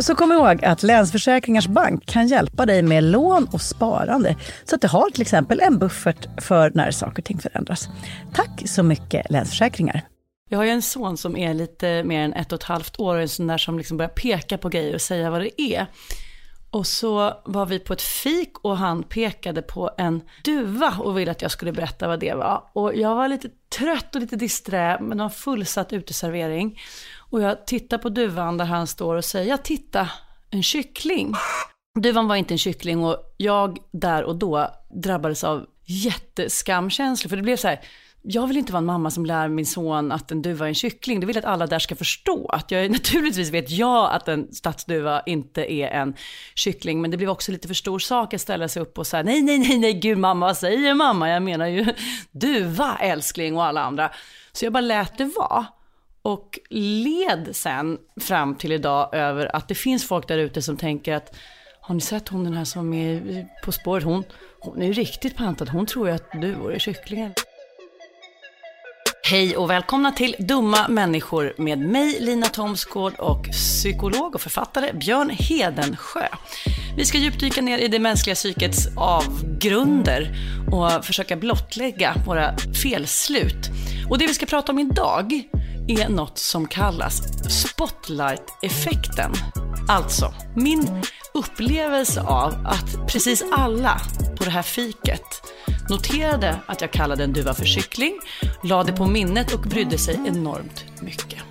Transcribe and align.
Så 0.00 0.14
kom 0.14 0.32
ihåg 0.32 0.64
att 0.64 0.82
Länsförsäkringars 0.82 1.66
Bank 1.66 2.06
kan 2.06 2.26
hjälpa 2.26 2.66
dig 2.66 2.82
med 2.82 3.04
lån 3.04 3.48
och 3.52 3.60
sparande. 3.60 4.36
Så 4.64 4.74
att 4.74 4.80
du 4.80 4.88
har 4.88 5.10
till 5.10 5.22
exempel 5.22 5.60
en 5.60 5.78
buffert 5.78 6.42
för 6.42 6.72
när 6.74 6.90
saker 6.90 7.22
och 7.22 7.24
ting 7.24 7.38
förändras. 7.38 7.88
Tack 8.34 8.62
så 8.68 8.82
mycket 8.82 9.30
Länsförsäkringar. 9.30 10.02
Jag 10.48 10.58
har 10.58 10.64
ju 10.64 10.70
en 10.70 10.82
son 10.82 11.16
som 11.16 11.36
är 11.36 11.54
lite 11.54 12.04
mer 12.04 12.20
än 12.20 12.32
ett 12.32 12.52
och 12.52 12.58
ett 12.58 12.64
halvt 12.64 13.00
år 13.00 13.14
och 13.14 13.22
en 13.22 13.28
sån 13.28 13.46
där 13.46 13.58
som 13.58 13.78
liksom 13.78 13.96
börjar 13.96 14.10
peka 14.10 14.58
på 14.58 14.68
grejer 14.68 14.94
och 14.94 15.00
säga 15.00 15.30
vad 15.30 15.40
det 15.40 15.62
är. 15.62 15.86
Och 16.70 16.86
så 16.86 17.42
var 17.44 17.66
vi 17.66 17.78
på 17.78 17.92
ett 17.92 18.02
fik 18.02 18.58
och 18.58 18.76
han 18.76 19.02
pekade 19.02 19.62
på 19.62 19.90
en 19.98 20.22
duva 20.44 20.94
och 20.98 21.18
ville 21.18 21.30
att 21.30 21.42
jag 21.42 21.50
skulle 21.50 21.72
berätta 21.72 22.08
vad 22.08 22.20
det 22.20 22.34
var. 22.34 22.64
Och 22.72 22.96
jag 22.96 23.14
var 23.14 23.28
lite 23.28 23.48
trött 23.78 24.14
och 24.14 24.20
lite 24.20 24.36
disträ, 24.36 24.98
men 25.00 25.18
det 25.18 25.24
var 25.24 25.30
fullsatt 25.30 25.92
uteservering. 25.92 26.78
Och 27.30 27.42
jag 27.42 27.66
tittar 27.66 27.98
på 27.98 28.08
duvan 28.08 28.58
där 28.58 28.64
han 28.64 28.86
står 28.86 29.16
och 29.16 29.24
säger, 29.24 29.50
ja 29.50 29.56
titta, 29.56 30.08
en 30.50 30.62
kyckling. 30.62 31.34
Duvan 32.00 32.28
var 32.28 32.36
inte 32.36 32.54
en 32.54 32.58
kyckling 32.58 33.04
och 33.04 33.34
jag 33.36 33.78
där 33.92 34.22
och 34.22 34.36
då 34.36 34.70
drabbades 35.02 35.44
av 35.44 35.66
jätteskamkänslor. 35.84 37.28
För 37.28 37.36
det 37.36 37.42
blev 37.42 37.56
så 37.56 37.68
här, 37.68 37.80
jag 38.22 38.46
vill 38.46 38.56
inte 38.56 38.72
vara 38.72 38.78
en 38.78 38.86
mamma 38.86 39.10
som 39.10 39.26
lär 39.26 39.48
min 39.48 39.66
son 39.66 40.12
att 40.12 40.30
en 40.30 40.42
duva 40.42 40.64
är 40.64 40.68
en 40.68 40.74
kyckling. 40.74 41.20
Det 41.20 41.26
vill 41.26 41.36
jag 41.36 41.44
att 41.44 41.52
alla 41.52 41.66
där 41.66 41.78
ska 41.78 41.96
förstå. 41.96 42.48
Att 42.48 42.70
jag, 42.70 42.90
naturligtvis 42.90 43.50
vet 43.50 43.70
jag 43.70 44.10
att 44.12 44.28
en 44.28 44.52
stadsduva 44.52 45.22
inte 45.26 45.72
är 45.72 45.88
en 45.88 46.14
kyckling. 46.54 47.00
Men 47.00 47.10
det 47.10 47.16
blev 47.16 47.30
också 47.30 47.52
lite 47.52 47.68
för 47.68 47.74
stor 47.74 47.98
sak 47.98 48.34
att 48.34 48.40
ställa 48.40 48.68
sig 48.68 48.82
upp 48.82 48.98
och 48.98 49.06
säga 49.06 49.22
nej, 49.22 49.42
nej, 49.42 49.58
nej, 49.58 49.78
nej, 49.78 49.92
gud 49.92 50.18
mamma, 50.18 50.46
vad 50.46 50.56
säger 50.56 50.94
mamma? 50.94 51.30
Jag 51.30 51.42
menar 51.42 51.66
ju 51.66 51.86
duva, 52.30 52.96
älskling 53.00 53.56
och 53.56 53.64
alla 53.64 53.82
andra. 53.82 54.10
Så 54.52 54.64
jag 54.64 54.72
bara 54.72 54.80
lät 54.80 55.18
det 55.18 55.24
vara. 55.24 55.66
Och 56.22 56.58
led 56.70 57.48
sen 57.52 57.98
fram 58.20 58.54
till 58.54 58.72
idag 58.72 59.14
över 59.14 59.56
att 59.56 59.68
det 59.68 59.74
finns 59.74 60.08
folk 60.08 60.28
där 60.28 60.38
ute 60.38 60.62
som 60.62 60.76
tänker 60.76 61.14
att 61.14 61.36
har 61.80 61.94
ni 61.94 62.00
sett 62.00 62.28
hon 62.28 62.44
den 62.44 62.54
här 62.54 62.64
som 62.64 62.94
är 62.94 63.46
På 63.64 63.72
spåret? 63.72 64.04
Hon, 64.04 64.24
hon 64.60 64.82
är 64.82 64.86
ju 64.86 64.92
riktigt 64.92 65.36
pantad. 65.36 65.68
Hon 65.68 65.86
tror 65.86 66.08
ju 66.08 66.14
att 66.14 66.32
du 66.32 66.54
vore 66.54 66.80
kycklingen. 66.80 67.32
Hej 69.30 69.56
och 69.56 69.70
välkomna 69.70 70.12
till 70.12 70.36
Dumma 70.38 70.88
människor 70.88 71.54
med 71.58 71.78
mig 71.78 72.16
Lina 72.20 72.46
Thomsgård 72.46 73.14
och 73.18 73.44
psykolog 73.52 74.34
och 74.34 74.40
författare 74.40 74.92
Björn 74.92 75.30
Hedensjö. 75.30 76.28
Vi 76.96 77.04
ska 77.04 77.18
djupdyka 77.18 77.62
ner 77.62 77.78
i 77.78 77.88
det 77.88 77.98
mänskliga 77.98 78.34
psykets 78.34 78.88
avgrunder 78.96 80.32
och 80.72 81.04
försöka 81.04 81.36
blottlägga 81.36 82.14
våra 82.26 82.56
felslut. 82.82 83.70
Och 84.10 84.18
det 84.18 84.26
vi 84.26 84.34
ska 84.34 84.46
prata 84.46 84.72
om 84.72 84.78
idag 84.78 85.42
är 85.90 86.08
något 86.08 86.38
som 86.38 86.66
kallas 86.66 87.22
spotlight-effekten. 87.48 89.32
Alltså, 89.88 90.34
min 90.56 91.02
upplevelse 91.34 92.20
av 92.20 92.66
att 92.66 93.08
precis 93.08 93.44
alla 93.52 94.00
på 94.38 94.44
det 94.44 94.50
här 94.50 94.62
fiket 94.62 95.22
noterade 95.88 96.56
att 96.66 96.80
jag 96.80 96.90
kallade 96.90 97.24
en 97.24 97.32
duva 97.32 97.54
för 97.54 97.64
kyckling, 97.64 98.18
lade 98.64 98.92
på 98.92 99.06
minnet 99.06 99.54
och 99.54 99.60
brydde 99.60 99.98
sig 99.98 100.20
enormt 100.26 100.84
mycket. 101.02 101.49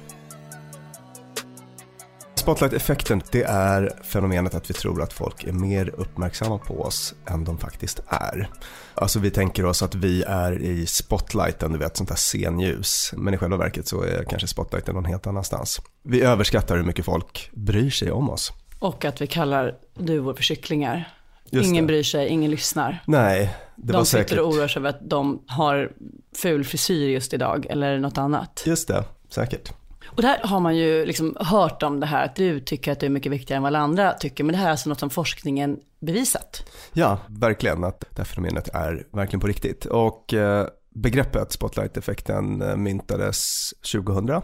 Spotlight-effekten, 2.40 3.22
det 3.32 3.44
är 3.44 3.92
fenomenet 4.04 4.56
att 4.56 4.70
vi 4.70 4.74
tror 4.74 5.02
att 5.02 5.14
folk 5.14 5.44
är 5.44 5.52
mer 5.52 5.90
uppmärksamma 5.98 6.58
på 6.58 6.82
oss 6.82 7.14
än 7.26 7.44
de 7.44 7.58
faktiskt 7.58 8.00
är. 8.08 8.50
Alltså 8.96 9.20
vi 9.20 9.32
tänker 9.32 9.66
oss 9.66 9.84
att 9.84 9.96
vi 9.96 10.24
är 10.24 10.62
i 10.62 10.86
spotlighten, 10.86 11.72
du 11.72 11.80
vet 11.80 11.98
sånt 11.98 12.10
där 12.10 12.16
scenljus. 12.16 13.14
Men 13.18 13.34
i 13.34 13.38
själva 13.38 13.58
verket 13.58 13.88
så 13.88 14.02
är 14.02 14.24
kanske 14.24 14.48
spotlighten 14.48 14.96
någon 14.96 15.06
helt 15.06 15.28
annanstans. 15.28 15.82
Vi 16.04 16.22
överskattar 16.22 16.78
hur 16.78 16.84
mycket 16.84 17.06
folk 17.06 17.50
bryr 17.54 17.90
sig 17.90 18.12
om 18.12 18.30
oss. 18.30 18.54
Och 18.80 19.06
att 19.06 19.22
vi 19.22 19.28
kallar 19.28 19.76
duvor 19.96 20.34
för 20.34 20.44
kycklingar. 20.44 21.14
Just 21.50 21.68
ingen 21.68 21.84
det. 21.84 21.88
bryr 21.88 22.04
sig, 22.04 22.28
ingen 22.28 22.52
lyssnar. 22.52 23.04
Nej, 23.08 23.56
det 23.76 23.92
de 23.92 23.98
var 23.98 24.04
säkert. 24.04 24.28
De 24.28 24.30
sitter 24.30 24.44
och 24.44 24.50
oroar 24.50 24.68
sig 24.68 24.80
över 24.80 24.90
att 24.90 25.10
de 25.10 25.44
har 25.48 25.92
ful 26.36 26.64
frisyr 26.64 27.10
just 27.10 27.34
idag 27.34 27.66
eller 27.70 28.00
något 28.00 28.18
annat. 28.18 28.64
Just 28.66 28.88
det, 28.88 29.04
säkert. 29.30 29.74
Och 30.20 30.24
där 30.24 30.40
har 30.44 30.60
man 30.60 30.78
ju 30.78 31.06
liksom 31.06 31.38
hört 31.40 31.84
om 31.84 32.00
det 32.00 32.06
här 32.06 32.26
att 32.26 32.36
du 32.36 32.60
tycker 32.60 32.92
att 32.92 33.00
du 33.00 33.06
är 33.06 33.10
mycket 33.10 33.32
viktigare 33.32 33.58
än 33.58 33.64
vad 33.64 33.70
alla 33.70 33.80
andra 33.80 34.14
tycker. 34.14 34.44
Men 34.44 34.54
det 34.54 34.60
här 34.60 34.68
är 34.68 34.72
alltså 34.72 34.90
något 34.90 35.00
som 35.00 35.10
forskningen 35.10 35.80
bevisat. 36.00 36.64
Ja, 36.94 37.20
verkligen. 37.28 37.84
Att 37.84 38.00
det 38.00 38.18
här 38.18 38.24
fenomenet 38.24 38.68
är 38.74 39.08
verkligen 39.14 39.40
på 39.40 39.48
riktigt. 39.48 39.86
Och 39.86 40.34
eh, 40.34 40.68
begreppet 40.96 41.52
spotlight-effekten 41.52 42.62
eh, 42.62 42.76
myntades 42.76 43.70
2000 43.92 44.42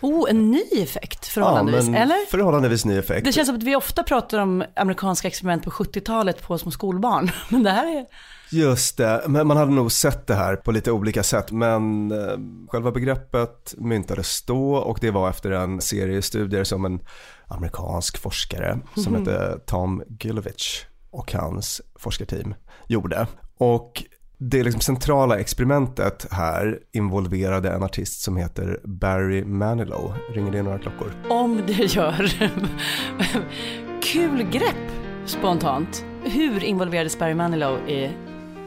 Oh, 0.00 0.30
en 0.30 0.50
ny 0.50 0.62
effekt 0.82 1.26
förhållandevis, 1.26 1.88
ja, 1.88 1.96
eller? 1.96 2.30
Förhållandevis 2.30 2.84
ny 2.84 2.98
effekt. 2.98 3.24
Det 3.24 3.32
känns 3.32 3.48
som 3.48 3.56
att 3.56 3.62
vi 3.62 3.76
ofta 3.76 4.02
pratar 4.02 4.38
om 4.38 4.64
amerikanska 4.76 5.28
experiment 5.28 5.64
på 5.64 5.70
70-talet 5.70 6.42
på 6.42 6.58
små 6.58 6.70
skolbarn. 6.70 7.30
Men 7.48 7.62
det 7.62 7.70
här 7.70 7.98
är... 7.98 8.06
Just 8.50 8.96
det, 8.96 9.22
men 9.26 9.46
man 9.46 9.56
hade 9.56 9.72
nog 9.72 9.92
sett 9.92 10.26
det 10.26 10.34
här 10.34 10.56
på 10.56 10.72
lite 10.72 10.92
olika 10.92 11.22
sätt. 11.22 11.52
Men 11.52 12.12
eh, 12.12 12.68
själva 12.68 12.90
begreppet 12.90 13.74
myntades 13.78 14.42
då 14.42 14.74
och 14.74 14.98
det 15.00 15.10
var 15.10 15.30
efter 15.30 15.50
en 15.50 15.80
serie 15.80 16.22
studier 16.22 16.64
som 16.64 16.84
en 16.84 17.00
amerikansk 17.46 18.18
forskare 18.18 18.78
som 18.94 19.14
mm. 19.14 19.20
hette 19.20 19.58
Tom 19.66 20.02
Gilovich 20.20 20.84
och 21.10 21.32
hans 21.32 21.80
forskarteam 21.98 22.54
gjorde. 22.88 23.26
Och 23.58 24.04
det 24.38 24.62
liksom 24.62 24.80
centrala 24.80 25.38
experimentet 25.38 26.26
här 26.30 26.78
involverade 26.92 27.70
en 27.70 27.82
artist 27.82 28.20
som 28.20 28.36
heter 28.36 28.80
Barry 28.84 29.44
Manilow. 29.44 30.14
Ringer 30.34 30.52
det 30.52 30.62
några 30.62 30.78
klockor? 30.78 31.12
Om 31.28 31.62
det 31.66 31.94
gör. 31.94 32.32
Kul 34.02 34.42
grepp 34.42 34.90
spontant. 35.26 36.04
Hur 36.24 36.64
involverades 36.64 37.18
Barry 37.18 37.34
Manilow 37.34 37.88
i 37.88 38.10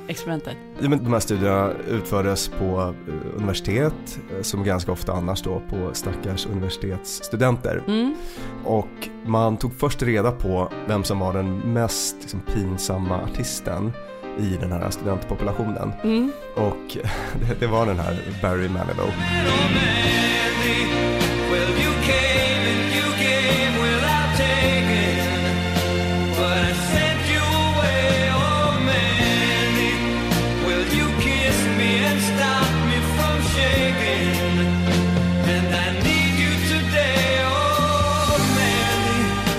experimentet? 0.08 0.58
De 0.80 1.14
här 1.14 1.20
studierna 1.20 1.72
utfördes 1.90 2.48
på 2.48 2.94
eh, 3.08 3.14
universitet, 3.36 4.20
eh, 4.36 4.42
som 4.42 4.64
ganska 4.64 4.92
ofta 4.92 5.14
annars 5.14 5.42
då 5.42 5.62
på 5.70 5.90
stackars 5.94 6.46
universitetsstudenter. 6.46 7.84
Mm. 7.88 8.16
Och 8.64 9.10
man 9.26 9.58
tog 9.58 9.74
först 9.74 10.04
reda 10.04 10.32
på 10.32 10.72
vem 10.88 11.04
som 11.04 11.20
var 11.20 11.34
den 11.34 11.58
mest 11.58 12.16
liksom, 12.22 12.42
pinsamma 12.54 13.22
artisten 13.22 13.92
i 14.40 14.58
den 14.60 14.72
här 14.72 14.90
studentpopulationen. 14.90 15.94
Mm. 16.04 16.32
Och 16.56 16.98
det, 17.48 17.60
det, 17.60 17.68
var 17.68 17.86
den 17.86 18.00
här 18.00 18.20
Barry 18.42 18.70
Manilow. 18.70 19.12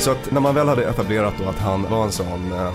Så 0.09 0.13
att 0.13 0.31
när 0.31 0.41
man 0.41 0.55
väl 0.55 0.69
hade 0.69 0.85
etablerat 0.85 1.35
då 1.39 1.49
att 1.49 1.59
han 1.59 1.83
var 1.83 2.05
en 2.05 2.13
sån 2.13 2.53
eh, 2.53 2.73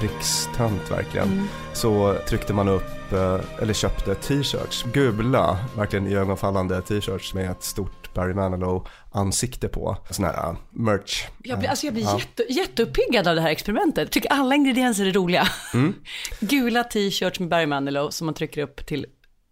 rikstant 0.00 0.90
verkligen. 0.90 1.32
Mm. 1.32 1.48
Så 1.72 2.16
tryckte 2.28 2.54
man 2.54 2.68
upp, 2.68 3.12
eh, 3.12 3.40
eller 3.62 3.72
köpte 3.72 4.14
t-shirts, 4.14 4.84
gula, 4.92 5.58
verkligen 5.76 6.06
iögonfallande 6.06 6.82
t-shirts 6.82 7.34
med 7.34 7.50
ett 7.50 7.62
stort 7.62 8.14
Barry 8.14 8.34
Manilow 8.34 8.88
ansikte 9.12 9.68
på. 9.68 9.96
Sån 10.10 10.24
här 10.24 10.48
eh, 10.48 10.56
merch. 10.70 11.26
Jag 11.42 11.58
blir, 11.58 11.68
alltså 11.68 11.86
jag 11.86 11.94
blir 11.94 12.04
ja. 12.04 12.18
jätte, 12.18 12.52
jätteuppiggad 12.52 13.28
av 13.28 13.34
det 13.34 13.40
här 13.40 13.50
experimentet. 13.50 14.10
Tycker 14.10 14.32
alla 14.32 14.54
ingredienser 14.54 15.06
är 15.06 15.12
roliga. 15.12 15.48
Mm. 15.74 15.94
Gula 16.40 16.84
t-shirts 16.84 17.40
med 17.40 17.48
Barry 17.48 17.66
Manilow 17.66 18.10
som 18.10 18.24
man 18.24 18.34
trycker 18.34 18.62
upp 18.62 18.86
till 18.86 19.06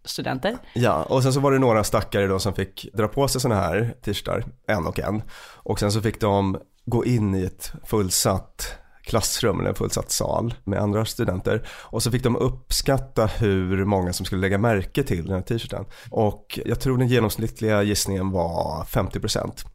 studenter. 0.05 0.57
Ja, 0.73 1.03
och 1.03 1.23
sen 1.23 1.33
så 1.33 1.39
var 1.39 1.51
det 1.51 1.59
några 1.59 1.83
stackare 1.83 2.27
då 2.27 2.39
som 2.39 2.53
fick 2.53 2.89
dra 2.93 3.07
på 3.07 3.27
sig 3.27 3.41
sådana 3.41 3.61
här 3.61 3.95
t-shirtar, 4.05 4.45
en 4.67 4.85
och 4.85 4.99
en. 4.99 5.21
Och 5.55 5.79
sen 5.79 5.91
så 5.91 6.01
fick 6.01 6.21
de 6.21 6.57
gå 6.85 7.05
in 7.05 7.35
i 7.35 7.43
ett 7.43 7.71
fullsatt 7.85 8.77
klassrum 9.05 9.59
eller 9.59 9.69
en 9.69 9.75
fullsatt 9.75 10.11
sal 10.11 10.53
med 10.63 10.79
andra 10.79 11.05
studenter. 11.05 11.67
Och 11.67 12.03
så 12.03 12.11
fick 12.11 12.23
de 12.23 12.35
uppskatta 12.35 13.25
hur 13.25 13.85
många 13.85 14.13
som 14.13 14.25
skulle 14.25 14.41
lägga 14.41 14.57
märke 14.57 15.03
till 15.03 15.25
den 15.25 15.35
här 15.35 15.41
t-shirten. 15.41 15.85
Och 16.09 16.59
jag 16.65 16.79
tror 16.79 16.97
den 16.97 17.07
genomsnittliga 17.07 17.83
gissningen 17.83 18.31
var 18.31 18.83
50%. 18.83 19.65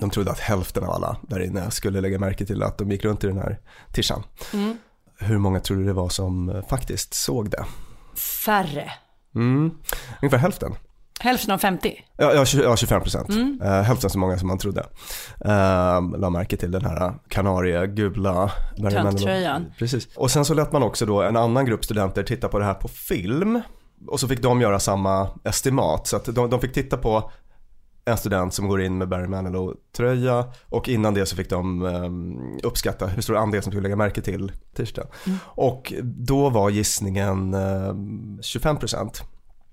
De 0.00 0.10
trodde 0.10 0.30
att 0.30 0.38
hälften 0.38 0.84
av 0.84 0.90
alla 0.90 1.16
där 1.22 1.40
inne 1.40 1.70
skulle 1.70 2.00
lägga 2.00 2.18
märke 2.18 2.46
till 2.46 2.62
att 2.62 2.78
de 2.78 2.90
gick 2.90 3.04
runt 3.04 3.24
i 3.24 3.26
den 3.26 3.38
här 3.38 3.60
tishan. 3.92 4.22
Mm. 4.52 4.78
Hur 5.18 5.38
många 5.38 5.60
tror 5.60 5.76
du 5.76 5.84
det 5.84 5.92
var 5.92 6.08
som 6.08 6.62
faktiskt 6.68 7.14
såg 7.14 7.50
det? 7.50 7.64
Färre. 8.44 8.92
Mm. 9.34 9.70
Ungefär 10.22 10.38
hälften. 10.38 10.74
Hälften 11.20 11.54
av 11.54 11.58
50? 11.58 12.04
Ja, 12.16 12.44
ja 12.52 12.76
25 12.76 13.02
procent. 13.02 13.28
Mm. 13.28 13.60
Uh, 13.62 13.68
hälften 13.68 14.10
så 14.10 14.18
många 14.18 14.38
som 14.38 14.48
man 14.48 14.58
trodde. 14.58 14.80
Uh, 15.44 16.18
la 16.18 16.30
märke 16.30 16.56
till 16.56 16.70
den 16.70 16.84
här 16.84 17.14
kanariegula 17.28 18.50
Töntröjan. 18.90 19.72
Precis. 19.78 20.08
Och 20.16 20.30
sen 20.30 20.44
så 20.44 20.54
lät 20.54 20.72
man 20.72 20.82
också 20.82 21.06
då 21.06 21.22
en 21.22 21.36
annan 21.36 21.66
grupp 21.66 21.84
studenter 21.84 22.22
titta 22.22 22.48
på 22.48 22.58
det 22.58 22.64
här 22.64 22.74
på 22.74 22.88
film. 22.88 23.60
Och 24.06 24.20
så 24.20 24.28
fick 24.28 24.42
de 24.42 24.60
göra 24.60 24.80
samma 24.80 25.28
estimat. 25.44 26.06
Så 26.06 26.16
att 26.16 26.24
de, 26.24 26.50
de 26.50 26.60
fick 26.60 26.72
titta 26.72 26.96
på 26.96 27.30
en 28.04 28.16
student 28.16 28.54
som 28.54 28.68
går 28.68 28.80
in 28.80 28.98
med 28.98 29.08
Barry 29.08 29.26
Manilow-tröja 29.26 30.44
och 30.66 30.88
innan 30.88 31.14
det 31.14 31.26
så 31.26 31.36
fick 31.36 31.50
de 31.50 31.82
um, 31.82 32.58
uppskatta 32.62 33.06
hur 33.06 33.22
stor 33.22 33.36
andel 33.36 33.62
som 33.62 33.72
skulle 33.72 33.82
lägga 33.82 33.96
märke 33.96 34.20
till 34.20 34.52
t-shirten. 34.76 35.06
Mm. 35.26 35.38
Och 35.44 35.92
då 36.02 36.50
var 36.50 36.70
gissningen 36.70 37.54
um, 37.54 38.38
25 38.42 38.76
procent. 38.76 39.22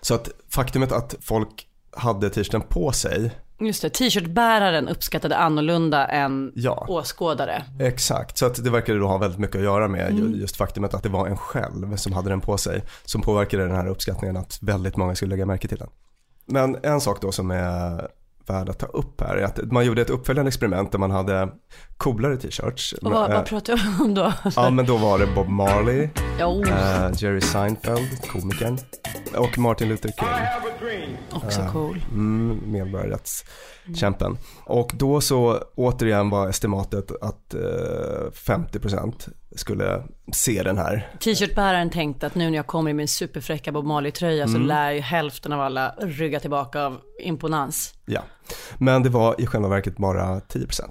Så 0.05 0.13
att 0.13 0.29
faktumet 0.49 0.91
att 0.91 1.15
folk 1.21 1.67
hade 1.91 2.29
t-shirten 2.29 2.61
på 2.61 2.91
sig 2.91 3.31
Just 3.59 3.81
det, 3.81 3.89
t-shirtbäraren 3.89 4.87
uppskattade 4.87 5.37
annorlunda 5.37 6.07
än 6.07 6.51
ja, 6.55 6.85
åskådare. 6.89 7.63
Exakt, 7.79 8.37
så 8.37 8.45
att 8.45 8.63
det 8.63 8.69
verkade 8.69 8.99
då 8.99 9.07
ha 9.07 9.17
väldigt 9.17 9.39
mycket 9.39 9.55
att 9.55 9.63
göra 9.63 9.87
med 9.87 10.09
mm. 10.11 10.35
just 10.35 10.55
faktumet 10.55 10.93
att 10.93 11.03
det 11.03 11.09
var 11.09 11.27
en 11.27 11.37
själv 11.37 11.95
som 11.95 12.13
hade 12.13 12.29
den 12.29 12.41
på 12.41 12.57
sig 12.57 12.83
som 13.05 13.21
påverkade 13.21 13.63
den 13.63 13.75
här 13.75 13.87
uppskattningen 13.87 14.37
att 14.37 14.59
väldigt 14.61 14.97
många 14.97 15.15
skulle 15.15 15.29
lägga 15.29 15.45
märke 15.45 15.67
till 15.67 15.77
den. 15.77 15.89
Men 16.45 16.77
en 16.83 17.01
sak 17.01 17.21
då 17.21 17.31
som 17.31 17.51
är 17.51 18.07
värd 18.49 18.69
att 18.69 18.79
ta 18.79 18.85
upp 18.85 19.21
här 19.21 19.35
är 19.35 19.43
att 19.43 19.71
man 19.71 19.85
gjorde 19.85 20.01
ett 20.01 20.09
uppföljande 20.09 20.47
experiment 20.47 20.91
där 20.91 20.99
man 20.99 21.11
hade 21.11 21.49
coolare 21.97 22.37
t-shirts. 22.37 22.93
Och 22.93 23.11
vad, 23.11 23.31
vad 23.31 23.45
pratar 23.45 23.75
du 23.75 24.03
om 24.03 24.13
då? 24.13 24.33
Ja 24.55 24.69
men 24.69 24.85
då 24.85 24.97
var 24.97 25.19
det 25.19 25.27
Bob 25.35 25.49
Marley, 25.49 26.09
oh. 26.39 26.59
uh, 26.59 27.11
Jerry 27.15 27.41
Seinfeld, 27.41 28.27
komikern 28.27 28.77
och 29.35 29.57
Martin 29.57 29.89
Luther 29.89 30.09
King. 30.09 30.74
Också 31.31 31.61
cool. 31.71 32.01
Mm, 32.11 32.59
medborgarrättskämpen. 32.71 34.37
Och 34.63 34.91
då 34.93 35.21
så 35.21 35.63
återigen 35.75 36.29
var 36.29 36.49
estimatet 36.49 37.11
att 37.21 37.53
eh, 37.53 37.59
50% 38.33 39.29
skulle 39.55 40.03
se 40.33 40.63
den 40.63 40.77
här. 40.77 41.11
T-shirtbäraren 41.19 41.89
tänkte 41.89 42.27
att 42.27 42.35
nu 42.35 42.49
när 42.49 42.57
jag 42.57 42.67
kommer 42.67 42.91
i 42.91 42.93
min 42.93 43.07
superfräcka 43.07 43.71
Bob 43.71 43.85
Marley-tröja 43.85 44.47
så 44.47 44.57
lär 44.57 44.91
ju 44.91 44.99
hälften 44.99 45.53
av 45.53 45.61
alla 45.61 45.95
rygga 45.97 46.39
tillbaka 46.39 46.85
av 46.85 46.97
imponans. 47.19 47.93
Ja, 48.05 48.21
men 48.77 49.03
det 49.03 49.09
var 49.09 49.41
i 49.41 49.45
själva 49.45 49.67
verket 49.67 49.97
bara 49.97 50.39
10% 50.39 50.81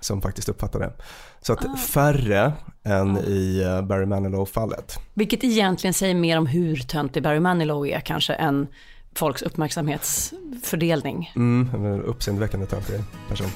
som 0.00 0.22
faktiskt 0.22 0.48
uppfattade 0.48 0.84
det. 0.84 0.92
Så 1.40 1.52
att 1.52 1.80
färre 1.80 2.52
än 2.84 3.18
i 3.18 3.62
eh, 3.66 3.82
Barry 3.82 4.06
Manilow-fallet. 4.06 4.98
Vilket 5.14 5.44
egentligen 5.44 5.94
säger 5.94 6.14
mer 6.14 6.38
om 6.38 6.46
hur 6.46 6.76
töntig 6.76 7.22
Barry 7.22 7.40
Manilow 7.40 7.86
är 7.86 8.00
kanske 8.00 8.34
än 8.34 8.66
folks 9.14 9.42
uppmärksamhetsfördelning. 9.42 11.32
Mm, 11.36 11.84
en 11.84 12.02
uppseendeväckande 12.02 12.66
töntig 12.66 13.00
person. 13.28 13.48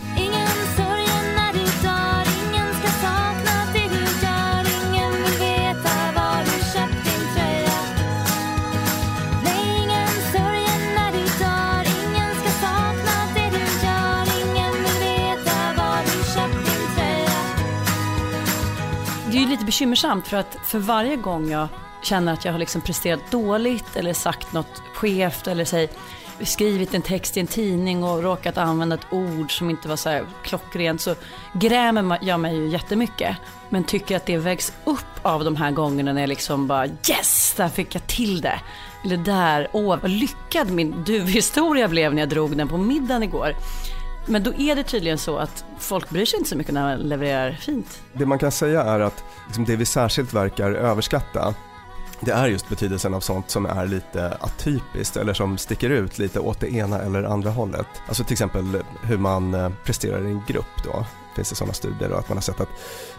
Det 19.30 19.40
är 19.40 19.42
ju 19.42 19.48
lite 19.48 19.64
bekymmersamt 19.64 20.28
för 20.28 20.36
att 20.36 20.56
för 20.64 20.78
varje 20.78 21.16
gång 21.16 21.50
jag 21.50 21.68
känner 22.06 22.32
att 22.32 22.44
jag 22.44 22.52
har 22.52 22.58
liksom 22.58 22.80
presterat 22.80 23.30
dåligt 23.30 23.96
eller 23.96 24.12
sagt 24.12 24.52
något 24.52 24.82
skevt 24.94 25.46
eller 25.46 25.64
säg, 25.64 25.88
skrivit 26.40 26.94
en 26.94 27.02
text 27.02 27.36
i 27.36 27.40
en 27.40 27.46
tidning 27.46 28.04
och 28.04 28.22
råkat 28.22 28.58
använda 28.58 28.94
ett 28.94 29.06
ord 29.10 29.58
som 29.58 29.70
inte 29.70 29.88
var 29.88 29.96
så 29.96 30.08
här 30.08 30.26
klockrent 30.42 31.00
så 31.00 31.14
grämer 31.52 32.18
jag 32.22 32.40
mig 32.40 32.56
ju 32.56 32.68
jättemycket. 32.68 33.36
Men 33.68 33.84
tycker 33.84 34.16
att 34.16 34.26
det 34.26 34.38
vägs 34.38 34.72
upp 34.84 35.04
av 35.22 35.44
de 35.44 35.56
här 35.56 35.70
gångerna 35.70 36.12
när 36.12 36.20
jag 36.20 36.28
liksom 36.28 36.66
bara 36.66 36.86
yes, 36.86 37.54
där 37.56 37.68
fick 37.68 37.94
jag 37.94 38.06
till 38.06 38.40
det. 38.40 38.60
Eller 39.04 39.16
där, 39.16 39.68
åh 39.72 39.98
vad 40.02 40.10
lyckad 40.10 40.70
min 40.70 41.04
duvhistoria 41.04 41.88
blev 41.88 42.14
när 42.14 42.22
jag 42.22 42.28
drog 42.28 42.56
den 42.56 42.68
på 42.68 42.78
middagen 42.78 43.22
igår. 43.22 43.52
Men 44.26 44.42
då 44.42 44.54
är 44.54 44.76
det 44.76 44.82
tydligen 44.82 45.18
så 45.18 45.36
att 45.36 45.64
folk 45.78 46.10
bryr 46.10 46.24
sig 46.24 46.38
inte 46.38 46.50
så 46.50 46.56
mycket 46.56 46.74
när 46.74 46.82
man 46.82 47.08
levererar 47.08 47.52
fint. 47.52 48.00
Det 48.12 48.26
man 48.26 48.38
kan 48.38 48.52
säga 48.52 48.82
är 48.82 49.00
att 49.00 49.24
liksom 49.46 49.64
det 49.64 49.76
vi 49.76 49.86
särskilt 49.86 50.34
verkar 50.34 50.72
överskatta 50.72 51.54
det 52.20 52.32
är 52.32 52.46
just 52.46 52.68
betydelsen 52.68 53.14
av 53.14 53.20
sånt 53.20 53.50
som 53.50 53.66
är 53.66 53.86
lite 53.86 54.36
atypiskt 54.40 55.16
eller 55.16 55.34
som 55.34 55.58
sticker 55.58 55.90
ut 55.90 56.18
lite 56.18 56.40
åt 56.40 56.60
det 56.60 56.74
ena 56.74 57.00
eller 57.00 57.24
andra 57.24 57.50
hållet. 57.50 57.86
Alltså 58.08 58.24
till 58.24 58.32
exempel 58.32 58.82
hur 59.02 59.18
man 59.18 59.54
eh, 59.54 59.70
presterar 59.84 60.26
i 60.26 60.30
en 60.30 60.42
grupp 60.46 60.84
då. 60.84 61.06
Finns 61.36 61.50
det 61.50 61.56
sådana 61.56 61.72
studier 61.72 62.12
och 62.12 62.18
att 62.18 62.28
man 62.28 62.36
har 62.36 62.42
sett 62.42 62.60
att 62.60 62.68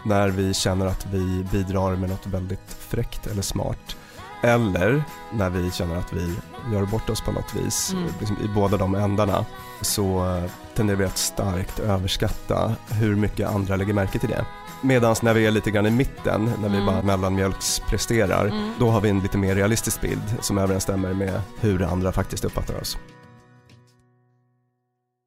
när 0.02 0.28
vi 0.28 0.54
känner 0.54 0.86
att 0.86 1.06
vi 1.06 1.46
bidrar 1.52 1.96
med 1.96 2.10
något 2.10 2.26
väldigt 2.26 2.76
fräckt 2.78 3.26
eller 3.26 3.42
smart 3.42 3.96
eller 4.42 5.04
när 5.32 5.50
vi 5.50 5.70
känner 5.70 5.96
att 5.96 6.12
vi 6.12 6.34
gör 6.72 6.84
bort 6.84 7.10
oss 7.10 7.20
på 7.20 7.32
något 7.32 7.54
vis, 7.54 7.94
liksom 8.20 8.36
i 8.44 8.48
båda 8.54 8.76
de 8.76 8.94
ändarna, 8.94 9.44
så 9.80 10.36
eh, 10.36 10.50
tenderar 10.74 10.98
vi 10.98 11.04
att 11.04 11.18
starkt 11.18 11.78
överskatta 11.78 12.76
hur 12.88 13.16
mycket 13.16 13.48
andra 13.48 13.76
lägger 13.76 13.94
märke 13.94 14.18
till 14.18 14.28
det. 14.28 14.44
Medan 14.82 15.16
när 15.22 15.34
vi 15.34 15.46
är 15.46 15.50
lite 15.50 15.70
grann 15.70 15.86
i 15.86 15.90
mitten, 15.90 16.52
när 16.62 16.68
vi 16.68 16.86
bara 16.86 17.02
mellanmjölkspresterar, 17.02 18.52
då 18.78 18.90
har 18.90 19.00
vi 19.00 19.08
en 19.08 19.20
lite 19.20 19.38
mer 19.38 19.54
realistisk 19.54 20.00
bild 20.00 20.36
som 20.40 20.58
överensstämmer 20.58 21.14
med 21.14 21.40
hur 21.60 21.82
andra 21.82 22.12
faktiskt 22.12 22.44
uppfattar 22.44 22.80
oss. 22.80 22.98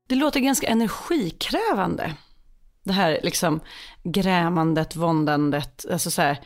Det 0.10 0.16
låter 0.16 0.40
ganska 0.40 0.68
energikrävande. 0.68 2.14
Det 2.84 2.94
här 2.94 3.20
liksom 3.24 3.60
grämandet, 4.04 4.96
våndandet, 4.96 5.86
alltså 5.92 6.12
så 6.12 6.22
här, 6.22 6.40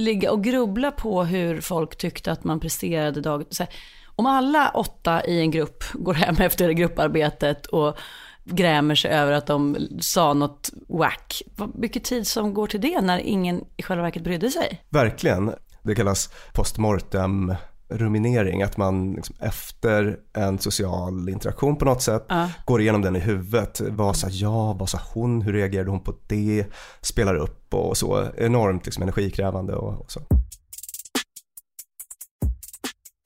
ligga 0.00 0.32
och 0.32 0.44
grubbla 0.44 0.90
på 0.90 1.24
hur 1.24 1.60
folk 1.60 1.96
tyckte 1.96 2.32
att 2.32 2.44
man 2.44 2.60
presterade 2.60 3.20
dag, 3.20 3.44
så 3.50 3.62
här, 3.62 3.72
Om 4.06 4.26
alla 4.26 4.70
åtta 4.70 5.24
i 5.24 5.40
en 5.40 5.50
grupp 5.50 5.84
går 5.92 6.14
hem 6.14 6.36
efter 6.38 6.70
grupparbetet 6.70 7.66
och 7.66 7.98
grämer 8.44 8.94
sig 8.94 9.10
över 9.10 9.32
att 9.32 9.46
de 9.46 9.76
sa 10.00 10.34
något 10.34 10.70
whack, 10.88 11.42
vad 11.56 11.78
mycket 11.78 12.04
tid 12.04 12.26
som 12.26 12.54
går 12.54 12.66
till 12.66 12.80
det 12.80 13.00
när 13.00 13.18
ingen 13.18 13.64
i 13.76 13.82
själva 13.82 14.02
verket 14.02 14.22
brydde 14.22 14.50
sig? 14.50 14.84
Verkligen. 14.88 15.54
Det 15.82 15.94
kallas 15.94 16.30
postmortem 16.52 17.54
ruminering, 17.90 18.62
att 18.62 18.76
man 18.76 19.12
liksom 19.12 19.34
efter 19.40 20.18
en 20.32 20.58
social 20.58 21.28
interaktion 21.28 21.76
på 21.76 21.84
något 21.84 22.02
sätt 22.02 22.26
går 22.64 22.80
igenom 22.80 23.02
den 23.02 23.16
i 23.16 23.18
huvudet. 23.18 23.80
Vad 23.80 24.16
sa 24.16 24.28
jag, 24.28 24.78
vad 24.78 24.88
sa 24.88 25.00
hon, 25.14 25.42
hur 25.42 25.52
reagerade 25.52 25.90
hon 25.90 26.00
på 26.00 26.14
det, 26.26 26.64
spelar 27.00 27.34
upp 27.34 27.74
och 27.74 27.96
så. 27.96 28.28
Enormt 28.36 28.86
liksom 28.86 29.02
energikrävande 29.02 29.74
och, 29.74 30.00
och 30.00 30.12
så. 30.12 30.20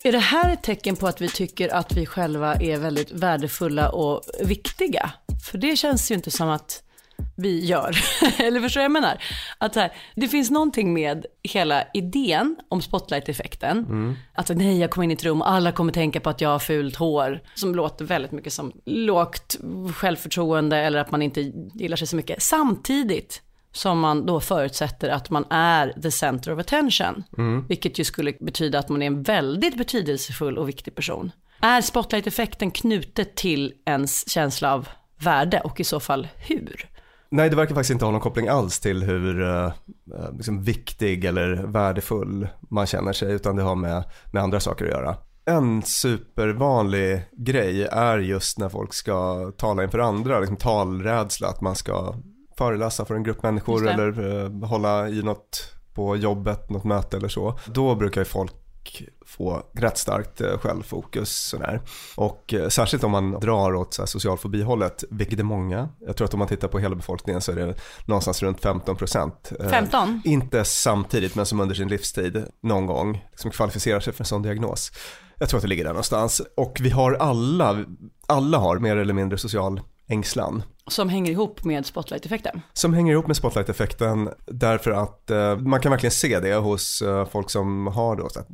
Är 0.04 0.12
det 0.12 0.18
här 0.18 0.52
ett 0.52 0.62
tecken 0.62 0.97
på 0.97 1.06
att 1.06 1.21
vi 1.21 1.28
tycker 1.28 1.75
att 1.75 1.92
vi 1.92 2.06
själva 2.06 2.54
är 2.54 2.78
väldigt 2.78 3.12
värdefulla 3.12 3.88
och 3.88 4.23
viktiga? 4.40 5.11
För 5.44 5.59
det 5.59 5.76
känns 5.76 6.11
ju 6.11 6.14
inte 6.14 6.30
som 6.30 6.49
att 6.49 6.83
vi 7.36 7.64
gör. 7.64 7.96
Eller 8.38 8.60
förstår 8.60 8.80
du 8.80 8.88
vad 8.88 8.96
jag 8.96 9.02
menar? 9.02 9.22
Att 9.58 9.74
här, 9.74 9.92
det 10.14 10.28
finns 10.28 10.50
någonting 10.50 10.92
med 10.92 11.26
hela 11.42 11.84
idén 11.94 12.56
om 12.68 12.82
spotlight-effekten. 12.82 13.86
Att 14.34 14.46
så, 14.46 14.54
nej, 14.54 14.78
jag 14.78 14.90
kommer 14.90 15.04
in 15.04 15.10
i 15.10 15.14
ett 15.14 15.24
rum 15.24 15.40
och 15.42 15.50
alla 15.50 15.72
kommer 15.72 15.92
tänka 15.92 16.20
på 16.20 16.30
att 16.30 16.40
jag 16.40 16.48
har 16.48 16.58
fult 16.58 16.96
hår. 16.96 17.40
Som 17.54 17.74
låter 17.74 18.04
väldigt 18.04 18.32
mycket 18.32 18.52
som 18.52 18.72
lågt 18.84 19.56
självförtroende 19.94 20.76
eller 20.76 20.98
att 20.98 21.10
man 21.10 21.22
inte 21.22 21.40
gillar 21.74 21.96
sig 21.96 22.06
så 22.06 22.16
mycket. 22.16 22.42
Samtidigt 22.42 23.42
som 23.72 24.00
man 24.00 24.26
då 24.26 24.40
förutsätter 24.40 25.08
att 25.08 25.30
man 25.30 25.44
är 25.50 26.00
the 26.02 26.10
center 26.10 26.52
of 26.52 26.58
attention. 26.58 27.24
Vilket 27.68 27.98
ju 27.98 28.04
skulle 28.04 28.32
betyda 28.40 28.78
att 28.78 28.88
man 28.88 29.02
är 29.02 29.06
en 29.06 29.22
väldigt 29.22 29.76
betydelsefull 29.78 30.58
och 30.58 30.68
viktig 30.68 30.94
person. 30.94 31.32
Är 31.60 31.80
spotlight-effekten 31.80 32.70
knutet 32.70 33.34
till 33.34 33.72
ens 33.86 34.30
känsla 34.30 34.74
av 34.74 34.88
värde 35.18 35.60
och 35.60 35.80
i 35.80 35.84
så 35.84 36.00
fall 36.00 36.28
hur? 36.48 36.88
Nej, 37.34 37.50
det 37.50 37.56
verkar 37.56 37.74
faktiskt 37.74 37.90
inte 37.90 38.04
ha 38.04 38.12
någon 38.12 38.20
koppling 38.20 38.48
alls 38.48 38.80
till 38.80 39.02
hur 39.02 39.42
eh, 39.42 39.64
eh, 39.64 40.32
liksom 40.36 40.62
viktig 40.62 41.24
eller 41.24 41.54
värdefull 41.54 42.48
man 42.70 42.86
känner 42.86 43.12
sig, 43.12 43.32
utan 43.32 43.56
det 43.56 43.62
har 43.62 43.74
med, 43.74 44.04
med 44.32 44.42
andra 44.42 44.60
saker 44.60 44.84
att 44.84 44.90
göra. 44.90 45.16
En 45.44 45.82
supervanlig 45.82 47.24
grej 47.32 47.82
är 47.82 48.18
just 48.18 48.58
när 48.58 48.68
folk 48.68 48.94
ska 48.94 49.50
tala 49.56 49.84
inför 49.84 49.98
andra, 49.98 50.40
liksom 50.40 50.56
talrädsla, 50.56 51.48
att 51.48 51.60
man 51.60 51.74
ska 51.74 52.14
föreläsa 52.58 53.04
för 53.04 53.14
en 53.14 53.22
grupp 53.22 53.42
människor 53.42 53.88
eller 53.88 54.42
eh, 54.44 54.68
hålla 54.68 55.08
i 55.08 55.22
något 55.22 55.74
på 55.94 56.16
jobbet, 56.16 56.70
något 56.70 56.84
möte 56.84 57.16
eller 57.16 57.28
så. 57.28 57.58
Då 57.66 57.94
brukar 57.94 58.20
ju 58.20 58.24
folk 58.24 58.52
få 59.26 59.62
rätt 59.72 59.98
starkt 59.98 60.40
eh, 60.40 60.58
självfokus 60.58 61.36
sådär. 61.36 61.80
Och 62.16 62.54
eh, 62.54 62.68
särskilt 62.68 63.04
om 63.04 63.10
man 63.10 63.30
drar 63.30 63.74
åt 63.74 63.94
så 63.94 64.02
här, 64.02 64.06
social 64.06 64.38
fobi-hållet, 64.38 65.04
vilket 65.10 65.38
är 65.38 65.44
många. 65.44 65.88
Jag 66.06 66.16
tror 66.16 66.24
att 66.24 66.34
om 66.34 66.38
man 66.38 66.48
tittar 66.48 66.68
på 66.68 66.78
hela 66.78 66.96
befolkningen 66.96 67.40
så 67.40 67.52
är 67.52 67.56
det 67.56 67.74
någonstans 68.04 68.42
runt 68.42 68.60
15 68.60 68.96
procent. 68.96 69.52
15? 69.70 70.20
Inte 70.24 70.64
samtidigt, 70.64 71.34
men 71.34 71.46
som 71.46 71.60
under 71.60 71.74
sin 71.74 71.88
livstid 71.88 72.44
någon 72.62 72.86
gång, 72.86 73.24
som 73.34 73.50
kvalificerar 73.50 74.00
sig 74.00 74.12
för 74.12 74.22
en 74.22 74.26
sån 74.26 74.42
diagnos. 74.42 74.92
Jag 75.38 75.48
tror 75.48 75.58
att 75.58 75.62
det 75.62 75.68
ligger 75.68 75.84
där 75.84 75.90
någonstans. 75.90 76.42
Och 76.56 76.78
vi 76.80 76.90
har 76.90 77.12
alla, 77.12 77.84
alla 78.26 78.58
har 78.58 78.78
mer 78.78 78.96
eller 78.96 79.14
mindre 79.14 79.38
social 79.38 79.80
ängslan 80.08 80.62
Som 80.87 81.08
hänger 81.08 81.32
ihop 81.32 81.64
med 81.64 81.87
spotlight-effekten. 81.87 82.61
som 82.73 82.94
hänger 82.94 83.12
ihop 83.12 83.26
med 83.26 83.37
spotlight-effekten 83.37 84.30
därför 84.46 84.90
att 84.90 85.30
eh, 85.30 85.56
man 85.56 85.80
kan 85.80 85.90
verkligen 85.90 86.11
se 86.12 86.40
det 86.40 86.54
hos 86.54 87.02
eh, 87.02 87.26
folk 87.26 87.50
som 87.50 87.87
har 87.87 88.16
då, 88.16 88.28
så 88.28 88.40
att, 88.40 88.49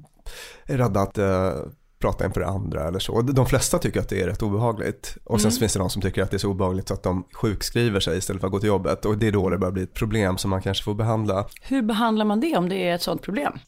är 0.66 0.78
rädda 0.78 1.00
att 1.00 1.18
eh, 1.18 1.50
prata 2.00 2.26
inför 2.26 2.40
andra 2.40 2.88
eller 2.88 2.98
så. 2.98 3.22
De 3.22 3.46
flesta 3.46 3.78
tycker 3.78 4.00
att 4.00 4.08
det 4.08 4.22
är 4.22 4.26
rätt 4.26 4.42
obehagligt 4.42 5.16
och 5.24 5.40
sen 5.40 5.52
så 5.52 5.58
finns 5.58 5.72
det 5.72 5.78
de 5.78 5.90
som 5.90 6.02
tycker 6.02 6.22
att 6.22 6.30
det 6.30 6.36
är 6.36 6.38
så 6.38 6.48
obehagligt 6.48 6.88
så 6.88 6.94
att 6.94 7.02
de 7.02 7.24
sjukskriver 7.32 8.00
sig 8.00 8.18
istället 8.18 8.40
för 8.40 8.46
att 8.48 8.52
gå 8.52 8.58
till 8.60 8.68
jobbet 8.68 9.04
och 9.04 9.18
det 9.18 9.26
är 9.26 9.32
då 9.32 9.50
det 9.50 9.58
börjar 9.58 9.72
bli 9.72 9.82
ett 9.82 9.94
problem 9.94 10.38
som 10.38 10.50
man 10.50 10.62
kanske 10.62 10.84
får 10.84 10.94
behandla. 10.94 11.46
Hur 11.62 11.82
behandlar 11.82 12.24
man 12.24 12.40
det 12.40 12.56
om 12.56 12.68
det 12.68 12.88
är 12.88 12.94
ett 12.94 13.02
sådant 13.02 13.22
problem? 13.22 13.58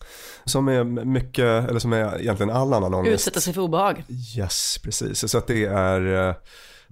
Som 0.45 0.69
är 0.69 0.85
mycket, 1.05 1.69
eller 1.69 1.79
som 1.79 1.93
är 1.93 2.21
egentligen 2.21 2.51
all 2.51 2.73
annan 2.73 2.95
ångest. 2.95 3.15
Utsätta 3.15 3.41
sig 3.41 3.55
för 3.55 3.61
obehag. 3.62 4.05
Yes, 4.37 4.79
precis. 4.85 5.31
Så 5.31 5.39
att 5.39 5.47
det 5.47 5.65
är 5.65 6.29
eh, 6.29 6.35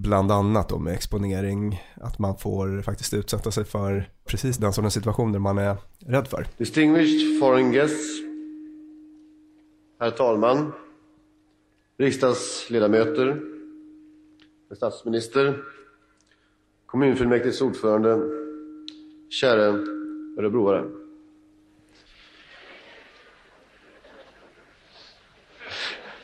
bland 0.03 0.33
annat 0.33 0.69
då 0.69 0.79
med 0.79 0.95
exponering, 0.95 1.83
att 1.95 2.19
man 2.19 2.37
får 2.37 2.83
faktiskt 2.83 3.15
utsätta 3.15 3.51
sig 3.51 3.65
för 3.65 4.11
precis 4.25 4.57
den 4.57 4.73
sortens 4.73 4.95
situationer 4.95 5.39
man 5.39 5.59
är 5.59 5.77
rädd 6.07 6.29
för. 6.29 6.47
Distinguished 6.57 7.41
foreign 7.41 7.73
guests, 7.73 8.21
herr 10.01 10.11
talman, 10.11 10.73
riksdagsledamöter, 11.99 13.41
statsminister, 14.77 15.63
kommunfullmäktiges 16.87 17.61
ordförande, 17.61 18.19
kära 19.31 19.65
örebroare. 20.39 20.85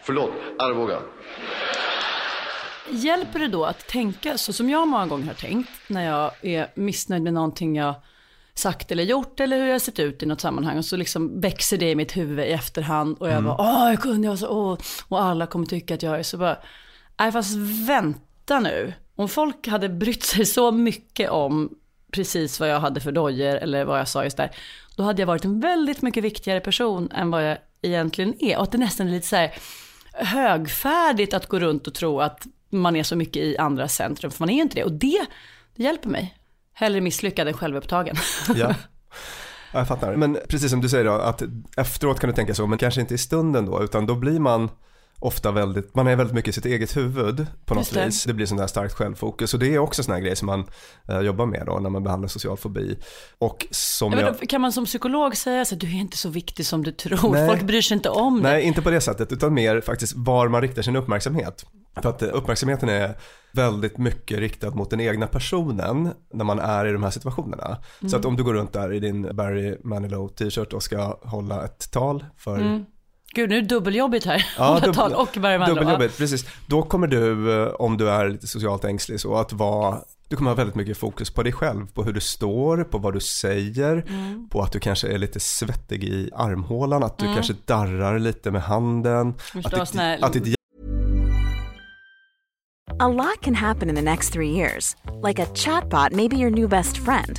Förlåt, 0.02 0.32
Arboga. 0.58 1.02
Hjälper 2.90 3.38
det 3.38 3.48
då 3.48 3.64
att 3.64 3.86
tänka 3.86 4.38
så 4.38 4.52
som 4.52 4.70
jag 4.70 4.88
många 4.88 5.06
gånger 5.06 5.26
har 5.26 5.34
tänkt 5.34 5.70
när 5.88 6.04
jag 6.04 6.30
är 6.42 6.70
missnöjd 6.74 7.22
med 7.22 7.32
någonting 7.32 7.76
jag 7.76 7.94
sagt 8.54 8.92
eller 8.92 9.02
gjort 9.02 9.40
eller 9.40 9.58
hur 9.58 9.66
jag 9.66 9.80
sett 9.80 9.98
ut 9.98 10.22
i 10.22 10.26
något 10.26 10.40
sammanhang? 10.40 10.78
Och 10.78 10.84
så 10.84 10.96
liksom 10.96 11.40
växer 11.40 11.78
det 11.78 11.90
i 11.90 11.94
mitt 11.94 12.16
huvud 12.16 12.38
i 12.38 12.52
efterhand 12.52 13.16
och 13.18 13.28
jag 13.28 13.44
bara 13.44 13.56
åh 13.58 13.90
jag 13.90 14.02
kunde 14.02 14.28
jag 14.28 14.38
så 14.38 14.48
åh. 14.48 14.78
Och 15.08 15.22
alla 15.22 15.46
kommer 15.46 15.66
tycka 15.66 15.94
att 15.94 16.02
jag 16.02 16.18
är 16.18 16.22
så 16.22 16.38
bara 16.38 16.58
nej 17.18 17.32
fast 17.32 17.56
vänta 17.88 18.60
nu. 18.60 18.92
Om 19.16 19.28
folk 19.28 19.68
hade 19.68 19.88
brytt 19.88 20.22
sig 20.22 20.46
så 20.46 20.72
mycket 20.72 21.30
om 21.30 21.70
precis 22.10 22.60
vad 22.60 22.68
jag 22.68 22.80
hade 22.80 23.00
för 23.00 23.12
dojor 23.12 23.56
eller 23.56 23.84
vad 23.84 23.98
jag 23.98 24.08
sa 24.08 24.24
just 24.24 24.36
där 24.36 24.50
då 24.96 25.02
hade 25.02 25.22
jag 25.22 25.26
varit 25.26 25.44
en 25.44 25.60
väldigt 25.60 26.02
mycket 26.02 26.24
viktigare 26.24 26.60
person 26.60 27.10
än 27.14 27.30
vad 27.30 27.50
jag 27.50 27.58
egentligen 27.82 28.34
är. 28.38 28.56
Och 28.56 28.62
att 28.62 28.72
det 28.72 28.78
nästan 28.78 29.06
är 29.06 29.10
lite 29.10 29.26
så 29.26 29.36
här 29.36 29.54
högfärdigt 30.12 31.34
att 31.34 31.46
gå 31.46 31.58
runt 31.58 31.86
och 31.86 31.94
tro 31.94 32.20
att 32.20 32.46
man 32.70 32.96
är 32.96 33.02
så 33.02 33.16
mycket 33.16 33.42
i 33.42 33.56
andra 33.56 33.88
centrum, 33.88 34.30
för 34.30 34.42
man 34.42 34.50
är 34.50 34.62
inte 34.62 34.76
det. 34.76 34.84
Och 34.84 34.92
det, 34.92 35.26
det 35.76 35.82
hjälper 35.82 36.08
mig. 36.08 36.38
Hellre 36.72 37.00
misslyckad 37.00 37.48
än 37.48 37.54
självupptagen. 37.54 38.16
Ja. 38.54 38.74
Ja, 39.72 39.78
jag 39.78 39.88
fattar. 39.88 40.16
Men 40.16 40.38
precis 40.48 40.70
som 40.70 40.80
du 40.80 40.88
säger 40.88 41.04
då, 41.04 41.12
att 41.12 41.42
efteråt 41.76 42.20
kan 42.20 42.30
du 42.30 42.36
tänka 42.36 42.54
så, 42.54 42.66
men 42.66 42.78
kanske 42.78 43.00
inte 43.00 43.14
i 43.14 43.18
stunden 43.18 43.66
då, 43.66 43.82
utan 43.82 44.06
då 44.06 44.14
blir 44.14 44.40
man 44.40 44.70
ofta 45.18 45.50
väldigt, 45.50 45.94
man 45.94 46.06
är 46.06 46.16
väldigt 46.16 46.34
mycket 46.34 46.48
i 46.48 46.52
sitt 46.52 46.64
eget 46.66 46.96
huvud 46.96 47.46
på 47.64 47.74
något 47.74 47.82
Just 47.82 47.94
det. 47.94 48.06
vis. 48.06 48.24
Det 48.24 48.34
blir 48.34 48.46
sån 48.46 48.58
där 48.58 48.66
starkt 48.66 48.94
självfokus 48.94 49.54
och 49.54 49.60
det 49.60 49.74
är 49.74 49.78
också 49.78 50.02
sån 50.02 50.14
här 50.14 50.20
grej 50.20 50.36
som 50.36 50.46
man 50.46 50.64
eh, 51.08 51.20
jobbar 51.20 51.46
med 51.46 51.62
då 51.66 51.78
när 51.78 51.90
man 51.90 52.02
behandlar 52.02 52.28
social 52.28 52.56
fobi. 52.56 52.98
Och 53.38 53.66
som 53.70 54.12
Jag 54.12 54.22
jag... 54.22 54.32
vet, 54.32 54.48
kan 54.48 54.60
man 54.60 54.72
som 54.72 54.84
psykolog 54.84 55.36
säga 55.36 55.64
så 55.64 55.74
att 55.74 55.80
du 55.80 55.86
är 55.86 56.00
inte 56.00 56.16
så 56.16 56.28
viktig 56.28 56.66
som 56.66 56.82
du 56.82 56.92
tror, 56.92 57.32
Nej. 57.32 57.48
folk 57.48 57.62
bryr 57.62 57.82
sig 57.82 57.94
inte 57.94 58.08
om 58.10 58.38
Nej, 58.40 58.52
dig. 58.52 58.62
inte 58.62 58.82
på 58.82 58.90
det 58.90 59.00
sättet, 59.00 59.32
utan 59.32 59.54
mer 59.54 59.80
faktiskt 59.80 60.12
var 60.16 60.48
man 60.48 60.62
riktar 60.62 60.82
sin 60.82 60.96
uppmärksamhet. 60.96 61.66
För 62.02 62.08
att 62.08 62.22
eh, 62.22 62.28
uppmärksamheten 62.32 62.88
är 62.88 63.16
väldigt 63.52 63.98
mycket 63.98 64.38
riktad 64.38 64.70
mot 64.70 64.90
den 64.90 65.00
egna 65.00 65.26
personen 65.26 66.10
när 66.32 66.44
man 66.44 66.58
är 66.58 66.86
i 66.86 66.92
de 66.92 67.02
här 67.02 67.10
situationerna. 67.10 67.78
Så 68.10 68.16
att 68.16 68.24
om 68.24 68.36
du 68.36 68.44
går 68.44 68.54
runt 68.54 68.72
där 68.72 68.92
i 68.92 69.00
din 69.00 69.36
Barry 69.36 69.76
Manilow 69.84 70.28
t-shirt 70.28 70.72
och 70.72 70.82
ska 70.82 71.18
hålla 71.22 71.64
ett 71.64 71.90
tal 71.90 72.24
för 72.36 72.58
Gud, 73.36 73.50
nu 73.50 73.56
är 73.56 73.62
det 73.62 73.68
dubbeljobbigt 73.68 74.26
här. 74.26 74.46
Ja, 74.58 74.80
dubbel- 74.84 75.14
och 75.14 75.36
andra. 75.36 75.66
Dubbeljobbet, 75.66 76.18
precis. 76.18 76.46
Då 76.66 76.82
kommer 76.82 77.06
du, 77.06 77.52
eh, 77.62 77.68
om 77.68 77.96
du 77.96 78.10
är 78.10 78.28
lite 78.28 78.46
socialt 78.46 78.84
ängslig, 78.84 79.20
så 79.20 79.36
att 79.36 79.52
vara 79.52 79.98
du 80.28 80.36
kommer 80.36 80.50
ha 80.50 80.56
väldigt 80.56 80.74
mycket 80.76 80.96
fokus 80.98 81.30
på 81.30 81.42
dig 81.42 81.52
själv, 81.52 81.86
på 81.86 82.02
hur 82.04 82.12
du 82.12 82.20
står, 82.20 82.84
på 82.84 82.98
vad 82.98 83.14
du 83.14 83.20
säger, 83.20 84.04
Mm. 84.08 84.48
på 84.48 84.62
att 84.62 84.72
du 84.72 84.80
kanske 84.80 85.08
är 85.08 85.18
lite 85.18 85.40
svettig 85.40 86.04
i 86.04 86.30
armhålan, 86.34 87.02
att 87.02 87.18
du 87.18 87.24
kanske 87.34 87.54
darrar 87.64 88.18
lite 88.18 88.50
med 88.50 88.62
handen. 88.62 89.34
Att 89.64 89.70
ditt, 89.92 90.00
att 90.22 90.32
ditt 90.32 90.56
A 92.98 93.08
lot 93.08 93.40
can 93.42 93.54
happen 93.54 93.88
in 93.90 93.94
the 93.96 94.02
next 94.02 94.32
three 94.32 94.50
years. 94.50 94.96
Like 95.28 95.42
a 95.42 95.46
chatbot 95.54 96.12
may 96.12 96.28
be 96.28 96.36
your 96.36 96.50
new 96.50 96.68
best 96.68 96.96
friend. 96.96 97.38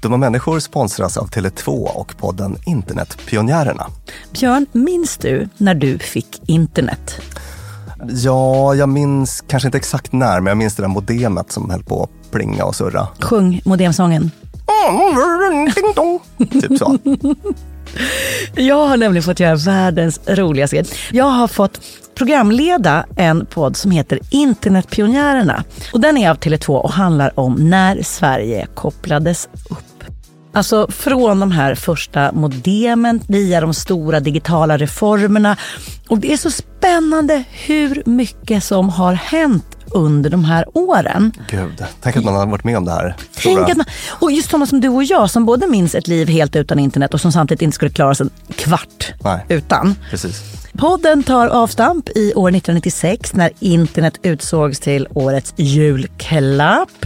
Dumma 0.03 0.17
människor 0.17 0.59
sponsras 0.59 1.17
av 1.17 1.29
Tele2 1.29 1.99
och 1.99 2.17
podden 2.17 2.55
Internetpionjärerna. 2.65 3.85
Björn, 4.33 4.65
minns 4.71 5.17
du 5.17 5.49
när 5.57 5.73
du 5.73 5.99
fick 5.99 6.49
internet? 6.49 7.21
Ja, 8.09 8.75
jag 8.75 8.89
minns 8.89 9.43
kanske 9.47 9.67
inte 9.67 9.77
exakt 9.77 10.13
när, 10.13 10.39
men 10.39 10.51
jag 10.51 10.57
minns 10.57 10.75
det 10.75 10.83
där 10.83 10.87
modemet 10.87 11.51
som 11.51 11.69
höll 11.69 11.83
på 11.83 12.03
att 12.03 12.31
plinga 12.31 12.65
och 12.65 12.75
surra. 12.75 13.07
Sjung 13.21 13.61
modemsången. 13.65 14.31
Ding 15.75 15.93
dong. 15.95 16.19
Typ 16.61 16.77
så. 16.79 16.97
Jag 18.55 18.87
har 18.87 18.97
nämligen 18.97 19.23
fått 19.23 19.39
göra 19.39 19.55
världens 19.55 20.19
roligaste 20.27 20.75
grej. 20.75 20.85
Jag 21.11 21.25
har 21.25 21.47
fått 21.47 21.81
programleda 22.15 23.05
en 23.15 23.45
podd 23.45 23.77
som 23.77 23.91
heter 23.91 24.19
Internetpionjärerna. 24.29 25.63
Och 25.93 25.99
den 25.99 26.17
är 26.17 26.29
av 26.29 26.37
Tele2 26.37 26.69
och 26.77 26.91
handlar 26.91 27.39
om 27.39 27.69
när 27.69 28.03
Sverige 28.03 28.67
kopplades 28.75 29.49
upp. 29.69 29.77
Alltså 30.55 30.87
från 30.91 31.39
de 31.39 31.51
här 31.51 31.75
första 31.75 32.31
modemen 32.31 33.21
via 33.27 33.61
de 33.61 33.73
stora 33.73 34.19
digitala 34.19 34.77
reformerna. 34.77 35.57
Och 36.07 36.17
det 36.19 36.33
är 36.33 36.37
så 36.37 36.51
spännande 36.83 37.43
hur 37.51 38.03
mycket 38.05 38.63
som 38.63 38.89
har 38.89 39.13
hänt 39.13 39.77
under 39.91 40.29
de 40.29 40.45
här 40.45 40.77
åren. 40.77 41.31
Gud, 41.49 41.83
tänk 42.01 42.17
att 42.17 42.23
man 42.23 42.33
har 42.33 42.45
varit 42.45 42.63
med 42.63 42.77
om 42.77 42.85
det 42.85 42.91
här. 42.91 43.15
Tänk 43.35 43.69
att 43.69 43.77
man, 43.77 43.85
och 44.09 44.31
just 44.31 44.49
sådana 44.49 44.65
som 44.65 44.81
du 44.81 44.89
och 44.89 45.03
jag 45.03 45.29
som 45.29 45.45
både 45.45 45.67
minns 45.67 45.95
ett 45.95 46.07
liv 46.07 46.27
helt 46.27 46.55
utan 46.55 46.79
internet 46.79 47.13
och 47.13 47.21
som 47.21 47.31
samtidigt 47.31 47.61
inte 47.61 47.75
skulle 47.75 47.91
klara 47.91 48.15
sig 48.15 48.27
en 48.47 48.53
kvart 48.53 49.13
Nej. 49.23 49.45
utan. 49.49 49.95
Precis. 50.09 50.41
Podden 50.77 51.23
tar 51.23 51.47
avstamp 51.47 52.09
i 52.09 52.33
år 52.33 52.49
1996 52.49 53.33
när 53.33 53.51
internet 53.59 54.19
utsågs 54.23 54.79
till 54.79 55.07
årets 55.13 55.53
julklapp. 55.55 57.05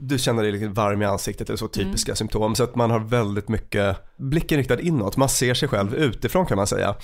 du 0.00 0.18
känner 0.18 0.42
dig 0.42 0.52
lite 0.52 0.68
varm 0.68 1.02
i 1.02 1.04
ansiktet, 1.04 1.50
är 1.50 1.56
så 1.56 1.68
typiska 1.68 2.14
symptom. 2.14 2.54
Så 2.54 2.64
att 2.64 2.74
man 2.74 2.90
har 2.90 3.00
väldigt 3.00 3.48
mycket 3.48 3.96
blicken 4.16 4.58
riktad 4.58 4.80
inåt. 4.80 5.16
Man 5.16 5.28
ser 5.28 5.54
sig 5.54 5.68
själv 5.68 5.94
utifrån 5.94 6.46
kan 6.46 6.56
man 6.56 6.66
säga. 6.66 6.96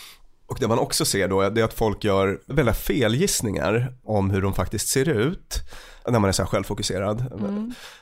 Och 0.46 0.57
det 0.61 0.68
man 0.68 0.79
också 0.79 1.05
ser 1.05 1.29
då 1.29 1.40
är 1.40 1.62
att 1.62 1.72
folk 1.72 2.05
gör 2.05 2.40
väldigt 2.46 2.76
felgissningar 2.76 3.94
om 4.05 4.31
hur 4.31 4.42
de 4.42 4.55
faktiskt 4.55 4.88
ser 4.88 5.09
ut 5.09 5.59
när 6.09 6.18
man 6.18 6.29
är 6.29 6.33
så 6.33 6.42
här 6.42 6.48
självfokuserad. 6.48 7.24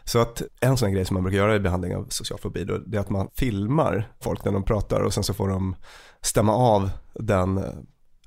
Så 0.05 0.19
att 0.19 0.43
en 0.61 0.77
sån 0.77 0.89
här 0.89 0.95
grej 0.95 1.05
som 1.05 1.15
man 1.15 1.23
brukar 1.23 1.39
göra 1.39 1.57
i 1.57 1.61
behandling 1.61 1.97
av 1.97 2.07
social 2.09 2.39
fobi 2.39 2.65
då, 2.65 2.79
det 2.79 2.97
är 2.97 3.01
att 3.01 3.11
man 3.11 3.29
filmar 3.35 4.13
folk 4.21 4.45
när 4.45 4.53
de 4.53 4.65
pratar 4.65 5.01
och 5.01 5.15
sen 5.15 5.25
så 5.25 5.35
får 5.35 5.49
de 5.49 5.77
stämma 6.23 6.53
av 6.53 6.91
den 7.15 7.65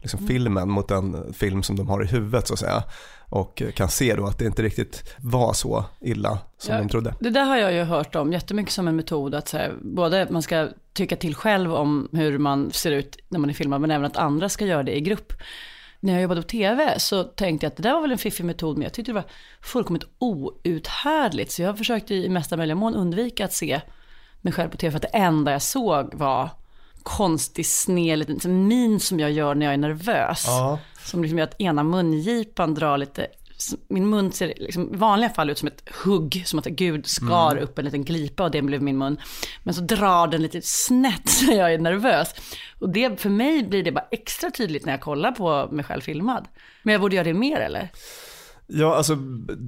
liksom 0.02 0.28
filmen 0.28 0.70
mot 0.70 0.88
den 0.88 1.34
film 1.34 1.64
som 1.64 1.76
de 1.76 1.90
har 1.90 2.04
i 2.04 2.08
huvudet 2.08 2.48
så 2.48 2.54
att 2.54 2.60
säga. 2.60 2.84
Och 3.32 3.64
kan 3.76 3.90
se 3.90 4.16
då 4.16 4.26
att 4.26 4.38
det 4.38 4.46
inte 4.46 4.62
riktigt 4.64 5.16
var 5.18 5.54
så 5.54 5.86
illa 6.02 6.40
som 6.58 6.76
Ja, 6.76 6.82
de 6.82 6.90
trodde. 6.90 7.16
Det 7.20 7.30
där 7.30 7.44
har 7.44 7.58
jag 7.58 7.74
ju 7.74 7.84
hört 7.84 8.16
om 8.16 8.34
jättemycket 8.34 8.74
som 8.74 8.88
en 8.88 8.96
metod 8.96 9.36
att 9.36 9.48
så 9.48 9.58
här, 9.58 9.74
både 9.82 10.28
man 10.30 10.42
ska 10.42 10.70
tycka 10.94 11.16
till 11.16 11.36
själv 11.36 11.74
om 11.74 12.10
hur 12.12 12.38
man 12.38 12.72
ser 12.72 12.92
ut 12.92 13.18
när 13.30 13.40
man 13.40 13.50
är 13.50 13.54
filmad 13.54 13.82
men 13.82 13.92
även 13.92 14.06
att 14.06 14.18
andra 14.18 14.50
ska 14.50 14.66
göra 14.66 14.84
det 14.84 14.98
i 14.98 15.02
grupp. 15.02 15.34
När 16.00 16.14
jag 16.14 16.22
jobbade 16.22 16.42
på 16.42 16.48
tv 16.48 17.00
så 17.00 17.24
tänkte 17.24 17.66
jag 17.66 17.72
att 17.72 17.78
det 17.78 17.84
där 17.84 17.94
var 17.94 18.02
väl 18.02 18.12
en 18.12 18.18
fiffig 18.18 18.44
metod 18.44 18.78
men 18.78 18.84
jag 18.84 18.94
tyckte 18.94 19.12
det 19.12 19.16
var 19.16 19.30
fullkomligt 19.62 20.06
outhärdligt 20.20 21.52
så 21.52 21.62
jag 21.62 21.78
försökte 21.78 22.16
i 22.16 22.30
mesta 22.30 22.58
möjliga 22.58 22.76
mån 22.76 22.96
undvika 22.96 23.46
att 23.46 23.54
se 23.54 23.82
mig 24.42 24.54
själv 24.54 24.70
på 24.70 24.78
tv 24.78 24.92
för 24.92 24.98
att 24.98 25.12
det 25.12 25.18
enda 25.18 25.52
jag 25.52 25.62
såg 25.62 26.16
var 26.16 26.50
konstig 27.04 27.66
sned 27.66 28.20
liten 28.20 28.68
min 28.68 29.00
som 29.00 29.20
jag 29.20 29.32
gör 29.32 29.56
när 29.56 29.66
jag 29.66 29.74
är 29.74 29.78
nervös. 29.78 30.46
Som 31.06 31.22
liksom 31.22 31.38
gör 31.38 31.48
att 31.48 31.62
ena 31.62 31.84
mungipan 31.84 32.74
drar 32.74 32.98
lite, 32.98 33.28
min 33.88 34.10
mun 34.10 34.32
ser 34.32 34.54
liksom, 34.58 34.94
i 34.94 34.98
vanliga 34.98 35.30
fall 35.30 35.50
ut 35.50 35.58
som 35.58 35.68
ett 35.68 35.90
hugg, 36.04 36.44
som 36.46 36.60
att 36.60 36.66
Gud 36.66 37.08
skar 37.08 37.58
upp 37.58 37.80
en 37.80 37.86
liten 37.86 38.04
glipa 38.04 38.44
och 38.44 38.52
det 38.52 38.62
blev 38.62 38.82
min 38.82 38.98
mun. 38.98 39.18
Men 39.64 39.74
så 39.74 39.82
drar 39.82 40.28
den 40.28 40.42
lite 40.42 40.62
snett 40.62 41.32
när 41.48 41.56
jag 41.56 41.74
är 41.74 41.78
nervös. 41.78 42.36
Och 42.80 42.90
det, 42.90 43.22
för 43.22 43.30
mig 43.30 43.64
blir 43.64 43.84
det 43.84 43.92
bara 43.92 44.08
extra 44.12 44.52
tydligt 44.52 44.86
när 44.86 44.94
jag 44.94 45.02
kollar 45.02 45.32
på 45.32 45.70
mig 45.72 45.86
själv 45.86 46.02
filmad. 46.02 46.48
Men 46.84 46.92
jag 46.92 47.02
borde 47.02 47.16
göra 47.16 47.28
det 47.28 47.34
mer 47.34 47.58
eller? 47.58 47.90
Ja, 48.68 48.96
alltså 48.96 49.18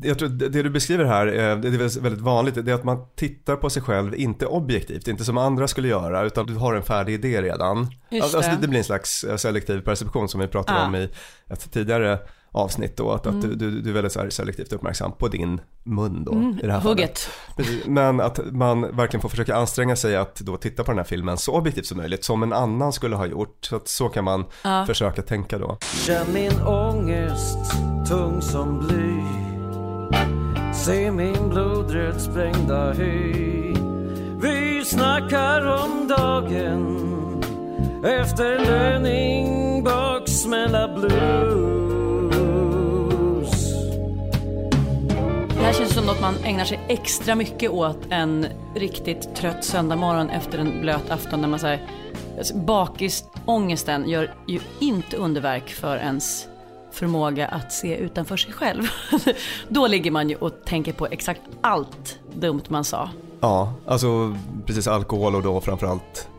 jag 0.03 0.19
tror 0.19 0.29
det 0.29 0.49
du 0.63 0.69
beskriver 0.69 1.06
här, 1.06 1.27
eh, 1.27 1.58
det 1.60 1.67
är 1.67 2.01
väldigt 2.01 2.21
vanligt, 2.21 2.65
det 2.65 2.71
är 2.71 2.75
att 2.75 2.84
man 2.84 2.97
tittar 3.15 3.56
på 3.56 3.69
sig 3.69 3.82
själv, 3.82 4.15
inte 4.15 4.45
objektivt, 4.45 5.08
inte 5.08 5.25
som 5.25 5.38
andra 5.38 5.67
skulle 5.67 5.88
göra, 5.88 6.23
utan 6.23 6.45
du 6.45 6.53
har 6.56 6.73
en 6.75 6.84
färdig 6.84 7.13
idé 7.13 7.41
redan. 7.41 7.88
Just 8.10 8.36
Alltså 8.36 8.51
det. 8.51 8.58
det 8.62 8.67
blir 8.67 8.77
en 8.79 8.84
slags 8.86 9.23
eh, 9.23 9.36
selektiv 9.36 9.82
perception 9.82 10.29
som 10.29 10.39
vi 10.39 10.47
pratade 10.47 10.79
Ja. 10.79 10.86
om 10.86 10.95
i 10.95 11.10
ett 11.49 11.71
tidigare 11.71 12.19
avsnitt 12.53 12.97
då, 12.97 13.11
att, 13.11 13.27
att 13.27 13.41
du, 13.41 13.55
du, 13.55 13.81
du 13.81 13.89
är 13.89 13.93
väldigt 13.93 14.11
så 14.11 14.19
här 14.19 14.29
selektivt 14.29 14.73
uppmärksam 14.73 15.11
på 15.11 15.27
din 15.27 15.61
mun 15.83 16.23
då 16.23 16.31
i 16.63 16.67
det 16.67 16.73
här 16.73 16.81
fallet. 16.81 16.83
Hugget. 16.83 17.29
Precis. 17.57 17.85
Men 17.85 18.19
att 18.19 18.39
man 18.51 18.81
verkligen 18.81 19.21
får 19.21 19.29
försöka 19.29 19.55
anstränga 19.55 19.95
sig 19.95 20.15
att 20.15 20.35
då 20.35 20.57
titta 20.57 20.83
på 20.83 20.91
den 20.91 20.97
här 20.97 21.05
filmen 21.05 21.37
så 21.37 21.57
objektivt 21.57 21.85
som 21.85 21.97
möjligt, 21.97 22.23
som 22.23 22.43
en 22.43 22.53
annan 22.53 22.93
skulle 22.93 23.15
ha 23.15 23.25
gjort. 23.25 23.65
Så 23.65 23.75
att 23.75 23.87
så 23.87 24.09
kan 24.09 24.23
man 24.23 24.45
försöka 24.87 25.21
tänka 25.21 25.57
då. 25.57 25.77
Känn 26.05 26.33
min 26.33 26.61
ångest, 26.61 27.71
tung 28.09 28.41
som 28.41 28.79
bly 28.79 29.43
Se 30.73 31.11
min 31.11 31.49
blodröd 31.49 32.21
sprängda 32.21 32.93
hy 32.93 33.75
Vi 34.41 34.85
snackar 34.85 35.65
om 35.65 36.07
dagen 36.07 36.99
Efter 38.03 38.59
löning 38.59 39.83
baksmälla 39.83 40.87
blues 40.87 41.83
man 46.23 46.43
ägnar 46.43 46.65
sig 46.65 46.79
extra 46.88 47.36
mycket 47.36 47.71
åt 47.71 47.97
en 48.09 48.47
riktigt 48.75 49.36
trött 49.36 49.63
söndagmorgon 49.63 50.29
efter 50.29 50.57
en 50.57 50.81
blöt 50.81 51.12
afton 51.12 51.41
när 51.41 51.47
man 51.47 51.59
säger 51.59 51.88
alltså, 52.38 52.57
bakisångesten 52.57 54.09
gör 54.09 54.36
ju 54.47 54.59
inte 54.79 55.17
underverk 55.17 55.69
för 55.69 55.97
ens 55.97 56.47
förmåga 56.91 57.47
att 57.47 57.73
se 57.73 57.97
utanför 57.97 58.38
sig 58.38 58.53
själv. 58.53 58.83
Då 59.69 59.88
ligger 59.88 60.12
man 60.12 60.29
ju 60.29 60.36
och 60.36 60.65
tänker 60.65 60.93
på 60.93 61.07
exakt 61.07 61.41
allt 61.62 62.19
dumt 62.33 62.63
man 62.67 62.83
sa. 62.83 63.09
Ja, 63.39 63.73
alltså 63.88 64.38
precis 64.65 64.88
alkohol 64.88 65.36
och 65.36 65.43
då 65.43 65.62
framförallt 65.62 66.29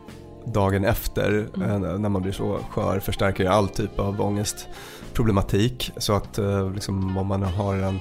dagen 0.45 0.85
efter 0.85 1.47
eh, 1.55 1.79
när 1.79 2.09
man 2.09 2.21
blir 2.21 2.33
så 2.33 2.59
skör 2.69 2.99
förstärker 2.99 3.43
ju 3.43 3.49
all 3.49 3.69
typ 3.69 3.99
av 3.99 4.21
ångestproblematik. 4.21 5.91
Så 5.97 6.13
att 6.13 6.37
eh, 6.37 6.71
liksom, 6.71 7.17
om 7.17 7.27
man 7.27 7.43
har 7.43 7.75
en 7.75 7.99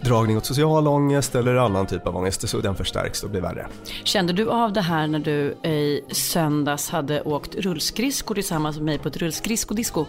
dragning 0.00 0.36
åt 0.36 0.46
social 0.46 0.88
ångest 0.88 1.34
eller 1.34 1.54
annan 1.54 1.86
typ 1.86 2.06
av 2.06 2.16
ångest 2.16 2.48
så 2.48 2.60
den 2.60 2.74
förstärks 2.74 3.22
och 3.22 3.30
blir 3.30 3.40
värre. 3.40 3.66
Kände 4.04 4.32
du 4.32 4.50
av 4.50 4.72
det 4.72 4.80
här 4.80 5.06
när 5.06 5.18
du 5.18 5.68
i 5.70 6.00
söndags 6.12 6.90
hade 6.90 7.22
åkt 7.22 7.54
rullskridskor 7.54 8.34
tillsammans 8.34 8.76
med 8.76 8.84
mig 8.84 8.98
på 8.98 9.08
ett 9.08 9.16
rullskridskodisco? 9.16 10.06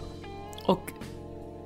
Och 0.66 0.80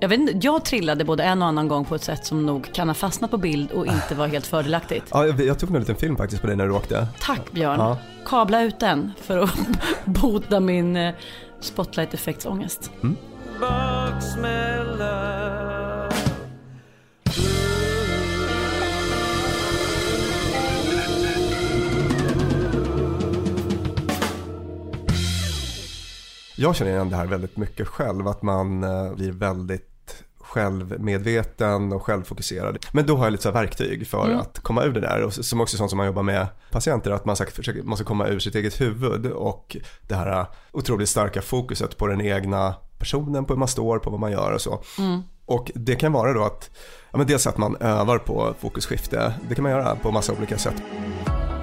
jag 0.00 0.08
vet 0.08 0.18
inte, 0.18 0.38
jag 0.46 0.64
trillade 0.64 1.04
både 1.04 1.22
en 1.22 1.42
och 1.42 1.48
annan 1.48 1.68
gång 1.68 1.84
på 1.84 1.94
ett 1.94 2.04
sätt 2.04 2.26
som 2.26 2.46
nog 2.46 2.72
kan 2.72 2.88
ha 2.88 2.94
fastnat 2.94 3.30
på 3.30 3.38
bild 3.38 3.70
och 3.70 3.86
inte 3.86 4.14
var 4.14 4.26
helt 4.26 4.46
fördelaktigt. 4.46 5.04
Ja, 5.10 5.26
jag, 5.26 5.40
jag 5.40 5.58
tog 5.58 5.74
en 5.74 5.80
liten 5.80 5.96
film 5.96 6.16
faktiskt 6.16 6.42
på 6.42 6.46
dig 6.48 6.56
när 6.56 6.66
du 6.66 6.72
åkte. 6.72 7.08
Tack 7.20 7.52
Björn. 7.52 7.80
Ja. 7.80 7.98
Kabla 8.26 8.62
ut 8.62 8.80
den 8.80 9.12
för 9.22 9.38
att 9.38 9.50
bota 10.04 10.60
min 10.60 10.96
eh, 10.96 11.14
spotlight-effektsångest. 11.60 12.90
Baksmälla 13.60 15.12
Jag 26.62 26.76
känner 26.76 26.90
igen 26.90 27.10
det 27.10 27.16
här 27.16 27.26
väldigt 27.26 27.56
mycket 27.56 27.88
själv, 27.88 28.28
att 28.28 28.42
man 28.42 28.84
eh, 28.84 29.14
blir 29.14 29.32
väldigt 29.32 30.24
självmedveten 30.40 31.92
och 31.92 32.02
självfokuserad. 32.02 32.78
Men 32.92 33.06
då 33.06 33.16
har 33.16 33.24
jag 33.24 33.30
lite 33.32 33.42
så 33.42 33.50
verktyg 33.50 34.06
för 34.06 34.24
Mm. 34.24 34.40
att 34.40 34.58
komma 34.58 34.84
ur 34.84 34.92
det 34.92 35.00
där 35.00 35.22
och 35.22 35.32
som 35.32 35.60
också 35.60 35.76
är 35.76 35.78
sånt 35.78 35.90
som 35.90 35.96
man 35.96 36.06
jobbar 36.06 36.22
med 36.22 36.46
patienter, 36.70 37.10
att 37.10 37.24
man 37.24 37.36
försöker, 37.36 37.82
måste 37.82 38.04
komma 38.04 38.28
ur 38.28 38.38
sitt 38.38 38.54
eget 38.54 38.80
huvud 38.80 39.26
och 39.26 39.76
det 40.08 40.14
här 40.14 40.40
eh, 40.40 40.46
otroligt 40.72 41.08
starka 41.08 41.42
fokuset 41.42 41.96
på 41.96 42.06
den 42.06 42.20
egna 42.20 42.74
personen, 42.98 43.44
på 43.44 43.52
hur 43.54 43.58
man 43.58 43.68
står, 43.68 43.98
på 43.98 44.10
vad 44.10 44.20
man 44.20 44.32
gör 44.32 44.52
och 44.52 44.60
så. 44.60 44.82
Mm. 44.98 45.22
Och 45.46 45.70
det 45.74 45.94
kan 45.94 46.12
vara 46.12 46.32
då 46.32 46.44
att, 46.44 46.70
ja 47.10 47.18
men 47.18 47.26
dels 47.26 47.46
att 47.46 47.58
man 47.58 47.76
övar 47.76 48.18
på 48.18 48.54
fokusskifte, 48.60 49.34
det 49.48 49.54
kan 49.54 49.62
man 49.62 49.72
göra 49.72 49.96
på 49.96 50.10
massa 50.10 50.32
olika 50.32 50.58
sätt. 50.58 50.82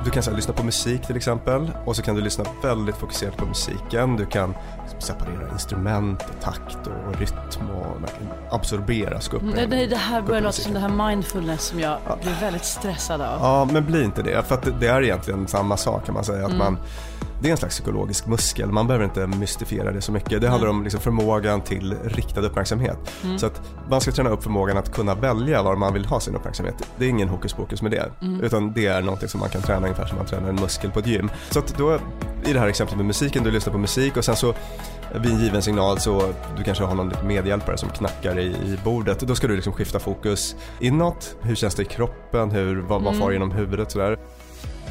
Du 0.05 0.09
kan 0.11 0.23
så 0.23 0.29
här, 0.29 0.35
lyssna 0.35 0.53
på 0.53 0.63
musik 0.63 1.07
till 1.07 1.15
exempel 1.17 1.71
och 1.85 1.95
så 1.95 2.01
kan 2.01 2.15
du 2.15 2.21
lyssna 2.21 2.45
väldigt 2.63 2.95
fokuserat 2.95 3.37
på 3.37 3.45
musiken. 3.45 4.15
Du 4.17 4.25
kan 4.25 4.53
liksom 4.83 5.01
separera 5.01 5.51
instrument 5.53 6.23
och 6.29 6.41
takt 6.43 6.77
och 6.87 7.19
rytm 7.19 7.69
och 7.69 8.01
verkligen 8.03 8.33
absorbera, 8.51 9.19
ska 9.21 9.37
upp 9.37 9.43
Mm, 9.43 9.55
Det, 9.55 9.65
det, 9.65 9.85
det 9.87 9.95
här 9.95 10.21
börjar 10.21 10.41
låta 10.41 10.51
som 10.53 10.73
det 10.73 10.79
här 10.79 11.07
mindfulness 11.09 11.61
som 11.65 11.79
jag 11.79 11.97
blir 12.21 12.35
väldigt 12.41 12.65
stressad 12.65 13.21
av. 13.21 13.39
Ja, 13.41 13.67
men 13.71 13.85
bli 13.85 14.03
inte 14.03 14.21
det. 14.21 14.43
För 14.47 14.55
att 14.55 14.63
det- 14.63 14.75
det 14.79 14.87
är 14.87 15.01
egentligen 15.03 15.47
samma 15.47 15.77
sak 15.77 16.05
kan 16.05 16.13
man 16.15 16.23
säga. 16.23 16.45
Att 16.45 16.51
Mm. 16.53 16.57
man, 16.57 16.77
det 17.41 17.47
är 17.47 17.51
en 17.51 17.57
slags 17.57 17.75
psykologisk 17.75 18.27
muskel. 18.27 18.71
Man 18.71 18.87
behöver 18.87 19.05
inte 19.05 19.27
mystifiera 19.27 19.91
det 19.91 20.01
så 20.01 20.11
mycket. 20.11 20.41
Det 20.41 20.47
handlar 20.49 20.69
om 20.69 20.83
liksom 20.83 21.01
förmågan 21.01 21.61
till 21.61 21.95
riktad 22.03 22.41
uppmärksamhet. 22.41 22.97
Mm. 23.23 23.39
Så 23.39 23.45
att 23.45 23.61
man 23.89 24.01
ska 24.01 24.11
träna 24.11 24.29
upp 24.29 24.43
förmågan 24.43 24.77
att 24.77 24.91
kunna 24.93 25.15
välja 25.15 25.63
var 25.63 25.75
man 25.75 25.93
vill 25.93 26.05
ha 26.05 26.19
sin 26.19 26.35
uppmärksamhet. 26.35 26.75
Det 26.97 27.05
är 27.05 27.09
ingen 27.09 27.29
hokus 27.29 27.53
pokus 27.53 27.81
med 27.81 27.91
det. 27.91 28.11
Mm. 28.21 28.41
Utan 28.41 28.73
det 28.73 28.85
är 28.85 29.01
någonting 29.01 29.29
som 29.29 29.39
man 29.39 29.49
kan 29.49 29.61
träna 29.61 29.81
ungefär 29.87 30.05
som 30.05 30.17
man 30.17 30.25
tränar 30.25 30.49
en 30.49 30.55
muskel 30.55 30.91
på 30.91 30.99
ett 30.99 31.07
gym. 31.07 31.29
Så 31.49 31.59
att 31.59 31.77
då, 31.77 31.99
i 32.45 32.53
det 32.53 32.59
här 32.59 32.67
exemplet 32.67 32.97
med 32.97 33.05
musiken, 33.05 33.43
du 33.43 33.51
lyssnar 33.51 33.73
på 33.73 33.79
musik 33.79 34.17
och 34.17 34.25
sen 34.25 34.35
så 34.35 34.53
vid 35.21 35.31
en 35.31 35.39
given 35.39 35.61
signal 35.61 35.99
så 35.99 36.33
du 36.57 36.63
kanske 36.63 36.83
har 36.83 36.95
någon 36.95 37.13
medhjälpare 37.23 37.77
som 37.77 37.89
knackar 37.89 38.39
i, 38.39 38.45
i 38.47 38.79
bordet. 38.83 39.19
Då 39.19 39.35
ska 39.35 39.47
du 39.47 39.55
liksom 39.55 39.73
skifta 39.73 39.99
fokus 39.99 40.55
inåt. 40.79 41.35
Hur 41.41 41.55
känns 41.55 41.75
det 41.75 41.81
i 41.81 41.85
kroppen? 41.85 42.51
Hur, 42.51 42.75
vad, 42.81 43.01
vad 43.03 43.13
Mm. 43.13 43.21
far 43.21 43.31
genom 43.31 43.51
huvudet? 43.51 43.91
Sådär. 43.91 44.17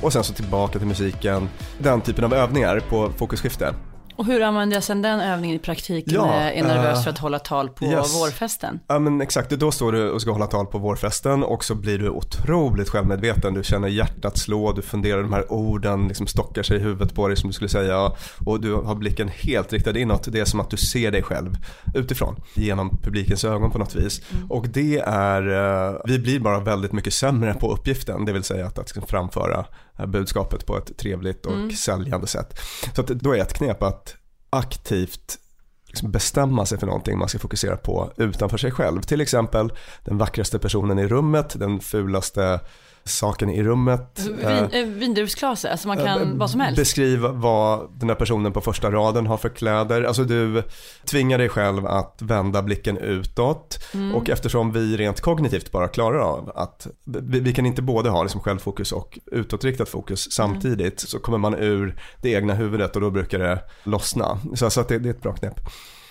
Och 0.02 0.12
sen 0.12 0.24
så 0.24 0.32
tillbaka 0.32 0.78
till 0.78 0.88
musiken. 0.88 1.48
Den 1.78 2.00
typen 2.00 2.24
av 2.24 2.34
övningar 2.34 2.80
på 2.80 3.10
fokusskifte. 3.16 3.74
Och 4.18 4.26
hur 4.26 4.42
använder 4.42 4.76
jag 4.76 4.84
sen 4.84 5.02
den 5.02 5.20
övningen 5.20 5.56
i 5.56 5.58
praktiken 5.58 6.14
Ja, 6.14 6.26
när 6.26 6.44
jag 6.44 6.56
är 6.56 6.62
nervös 6.62 6.98
eh, 6.98 7.02
för 7.02 7.10
att 7.10 7.18
hålla 7.18 7.38
tal 7.38 7.68
på 7.68 7.84
yes. 7.84 8.20
vårfesten? 8.20 8.80
Ja 8.86 8.98
men 8.98 9.20
exakt, 9.20 9.50
då 9.50 9.70
står 9.70 9.92
du 9.92 10.10
och 10.10 10.22
ska 10.22 10.30
hålla 10.30 10.46
tal 10.46 10.66
på 10.66 10.78
vårfesten 10.78 11.44
och 11.44 11.64
så 11.64 11.74
blir 11.74 11.98
du 11.98 12.08
otroligt 12.08 12.88
självmedveten. 12.88 13.54
Du 13.54 13.64
känner 13.64 13.88
hjärtat 13.88 14.38
slå, 14.38 14.72
du 14.72 14.82
funderar 14.82 15.22
de 15.22 15.32
här 15.32 15.52
orden 15.52 16.08
liksom 16.08 16.26
stockar 16.26 16.62
sig 16.62 16.76
i 16.76 16.80
huvudet 16.80 17.14
på 17.14 17.28
dig 17.28 17.36
som 17.36 17.48
du 17.48 17.54
skulle 17.54 17.68
säga 17.68 18.12
och 18.46 18.60
du 18.60 18.74
har 18.74 18.94
blicken 18.94 19.28
helt 19.28 19.72
riktad 19.72 19.98
inåt. 19.98 20.32
Det 20.32 20.40
är 20.40 20.44
som 20.44 20.60
att 20.60 20.70
du 20.70 20.76
ser 20.76 21.10
dig 21.10 21.22
själv 21.22 21.56
utifrån 21.94 22.36
genom 22.54 22.98
publikens 23.02 23.44
ögon 23.44 23.70
på 23.70 23.78
något 23.78 23.94
vis. 23.94 24.22
Och 24.48 24.68
det 24.68 24.98
är, 25.06 25.48
eh, 25.48 26.00
vi 26.04 26.18
blir 26.18 26.40
bara 26.40 26.60
väldigt 26.60 26.92
mycket 26.92 27.14
sämre 27.14 27.54
på 27.54 27.72
uppgiften, 27.72 28.24
det 28.24 28.32
vill 28.32 28.44
säga 28.44 28.66
att, 28.66 28.78
att 28.78 28.88
liksom 28.88 29.02
framföra 29.06 29.64
budskapet 30.06 30.66
på 30.66 30.78
ett 30.78 30.96
trevligt 30.98 31.46
och 31.46 31.52
Mm. 31.52 31.70
säljande 31.70 32.26
sätt. 32.26 32.58
Så 32.94 33.00
att 33.00 33.06
då 33.06 33.36
är 33.36 33.40
ett 33.40 33.54
knep 33.54 33.82
att 33.82 34.16
aktivt 34.50 35.38
liksom 35.86 36.10
bestämma 36.10 36.66
sig 36.66 36.78
för 36.78 36.86
någonting 36.86 37.18
man 37.18 37.28
ska 37.28 37.38
fokusera 37.38 37.76
på 37.76 38.12
utanför 38.16 38.58
sig 38.58 38.70
själv. 38.70 39.02
Till 39.02 39.20
exempel 39.20 39.72
den 40.04 40.18
vackraste 40.18 40.58
personen 40.58 40.98
i 40.98 41.06
rummet, 41.06 41.54
den 41.58 41.80
fulaste 41.80 42.60
saken 43.10 43.50
i 43.50 43.62
rummet. 43.62 44.18
Vin, 44.18 44.46
Eh, 44.48 44.80
äh, 44.80 44.86
Vindruvsglaset, 44.86 45.70
alltså 45.70 45.88
man 45.88 45.98
eh, 45.98 46.04
kan 46.04 46.38
vad 46.38 46.50
som 46.50 46.60
helst. 46.60 46.78
Beskriv 46.78 47.20
vad 47.20 47.90
den 48.00 48.08
här 48.08 48.16
personen 48.16 48.52
på 48.52 48.60
första 48.60 48.90
raden 48.90 49.26
har 49.26 49.36
för 49.36 49.48
kläder. 49.48 50.02
Alltså 50.02 50.24
du 50.24 50.62
tvingar 51.04 51.38
dig 51.38 51.48
själv 51.48 51.86
att 51.86 52.18
vända 52.22 52.62
blicken 52.62 52.98
utåt. 52.98 53.78
Mm. 53.94 54.14
Och 54.14 54.30
eftersom 54.30 54.72
vi 54.72 54.96
rent 54.96 55.20
kognitivt 55.20 55.72
bara 55.72 55.88
klarar 55.88 56.18
av 56.18 56.52
att 56.54 56.86
vi, 57.04 57.40
vi 57.40 57.54
kan 57.54 57.66
inte 57.66 57.82
både 57.82 58.10
ha 58.10 58.22
liksom 58.22 58.40
självfokus 58.40 58.92
och 58.92 59.18
utåtriktat 59.26 59.88
fokus 59.88 60.32
samtidigt. 60.32 61.00
Så 61.00 61.18
kommer 61.18 61.38
man 61.38 61.54
ur 61.54 61.96
det 62.22 62.30
egna 62.30 62.54
huvudet 62.54 62.94
och 62.94 63.00
då 63.02 63.10
brukar 63.10 63.38
det 63.38 63.60
lossna. 63.84 64.38
Så, 64.54 64.70
så 64.70 64.80
att 64.80 64.88
det, 64.88 64.98
det 64.98 65.08
är 65.08 65.14
ett 65.14 65.22
bra 65.22 65.32
knep. 65.32 65.60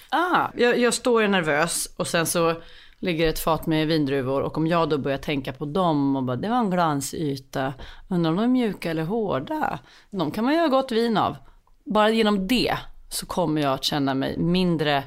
Ah, 0.09 0.47
jag, 0.55 0.79
jag 0.79 0.93
står 0.93 1.27
nervös 1.27 1.89
och 1.95 2.07
sen 2.07 2.25
så 2.25 2.55
ligger 2.99 3.27
ett 3.27 3.39
fat 3.39 3.65
med 3.65 3.87
vindruvor 3.87 4.41
och 4.41 4.57
om 4.57 4.67
jag 4.67 4.89
då 4.89 4.97
börjar 4.97 5.17
tänka 5.17 5.53
på 5.53 5.65
dem 5.65 6.15
och 6.15 6.23
bara 6.23 6.37
det 6.37 6.49
var 6.49 6.57
en 6.57 6.69
glansyta, 6.69 7.73
undrar 8.07 8.31
om 8.31 8.37
de 8.37 8.43
är 8.43 8.47
mjuka 8.47 8.91
eller 8.91 9.03
hårda. 9.03 9.79
De 10.09 10.31
kan 10.31 10.43
man 10.45 10.53
göra 10.55 10.67
gott 10.67 10.91
vin 10.91 11.17
av. 11.17 11.35
Bara 11.85 12.09
genom 12.09 12.47
det 12.47 12.77
så 13.09 13.25
kommer 13.25 13.61
jag 13.61 13.73
att 13.73 13.83
känna 13.83 14.13
mig 14.13 14.37
mindre 14.37 15.03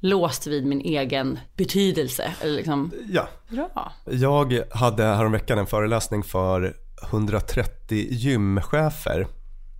låst 0.00 0.46
vid 0.46 0.66
min 0.66 0.80
egen 0.80 1.38
betydelse. 1.56 2.32
Eller 2.40 2.56
liksom, 2.56 2.90
Ja. 3.10 3.28
bra. 3.48 3.92
Jag 4.04 4.62
hade 4.70 5.04
häromveckan 5.04 5.58
en 5.58 5.66
föreläsning 5.66 6.22
för 6.22 6.74
130 7.10 8.06
gymchefer 8.10 9.26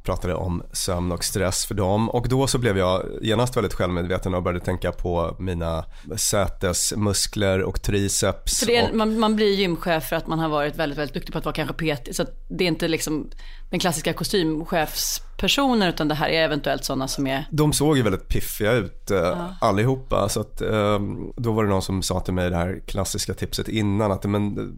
pratade 0.02 0.34
om 0.34 0.62
sömn 0.72 1.12
och 1.12 1.24
stress 1.24 1.66
för 1.66 1.74
dem 1.74 2.10
och 2.10 2.28
då 2.28 2.46
så 2.46 2.58
blev 2.58 2.78
jag 2.78 3.02
genast 3.22 3.56
väldigt 3.56 3.74
självmedveten 3.74 4.34
och 4.34 4.42
började 4.42 4.64
tänka 4.64 4.92
på 4.92 5.36
mina 5.38 5.84
sätesmuskler 6.16 7.62
och 7.62 7.82
triceps. 7.82 8.60
För 8.60 8.70
är, 8.70 8.88
och, 8.88 8.96
man, 8.96 9.18
man 9.18 9.36
blir 9.36 9.54
gymchef 9.54 10.04
för 10.04 10.16
att 10.16 10.26
man 10.26 10.38
har 10.38 10.48
varit 10.48 10.76
väldigt, 10.76 10.98
väldigt 10.98 11.14
duktig 11.14 11.32
på 11.32 11.38
att 11.38 11.44
vara 11.44 11.54
kanske 11.54 11.74
petig. 11.74 12.14
Så 12.14 12.22
att 12.22 12.46
det 12.48 12.64
är 12.64 12.68
inte 12.68 12.88
liksom 12.88 13.30
den 13.70 13.80
klassiska 13.80 14.12
kostymchefspersonen 14.12 15.88
utan 15.88 16.08
det 16.08 16.14
här 16.14 16.28
är 16.28 16.44
eventuellt 16.44 16.84
sådana 16.84 17.08
som 17.08 17.26
är 17.26 17.44
de 17.50 17.72
såg 17.72 17.96
ju 17.96 18.02
väldigt 18.02 18.28
piffiga 18.28 18.72
ut 18.72 19.10
eh, 19.10 19.50
allihopa 19.60 20.28
så 20.28 20.40
att 20.40 20.60
eh, 20.60 21.00
då 21.36 21.52
var 21.52 21.64
det 21.64 21.70
någon 21.70 21.82
som 21.82 22.02
sa 22.02 22.20
till 22.20 22.34
mig 22.34 22.50
det 22.50 22.56
här 22.56 22.82
klassiska 22.86 23.34
tipset 23.34 23.68
innan 23.68 24.12
att 24.12 24.24
men, 24.24 24.76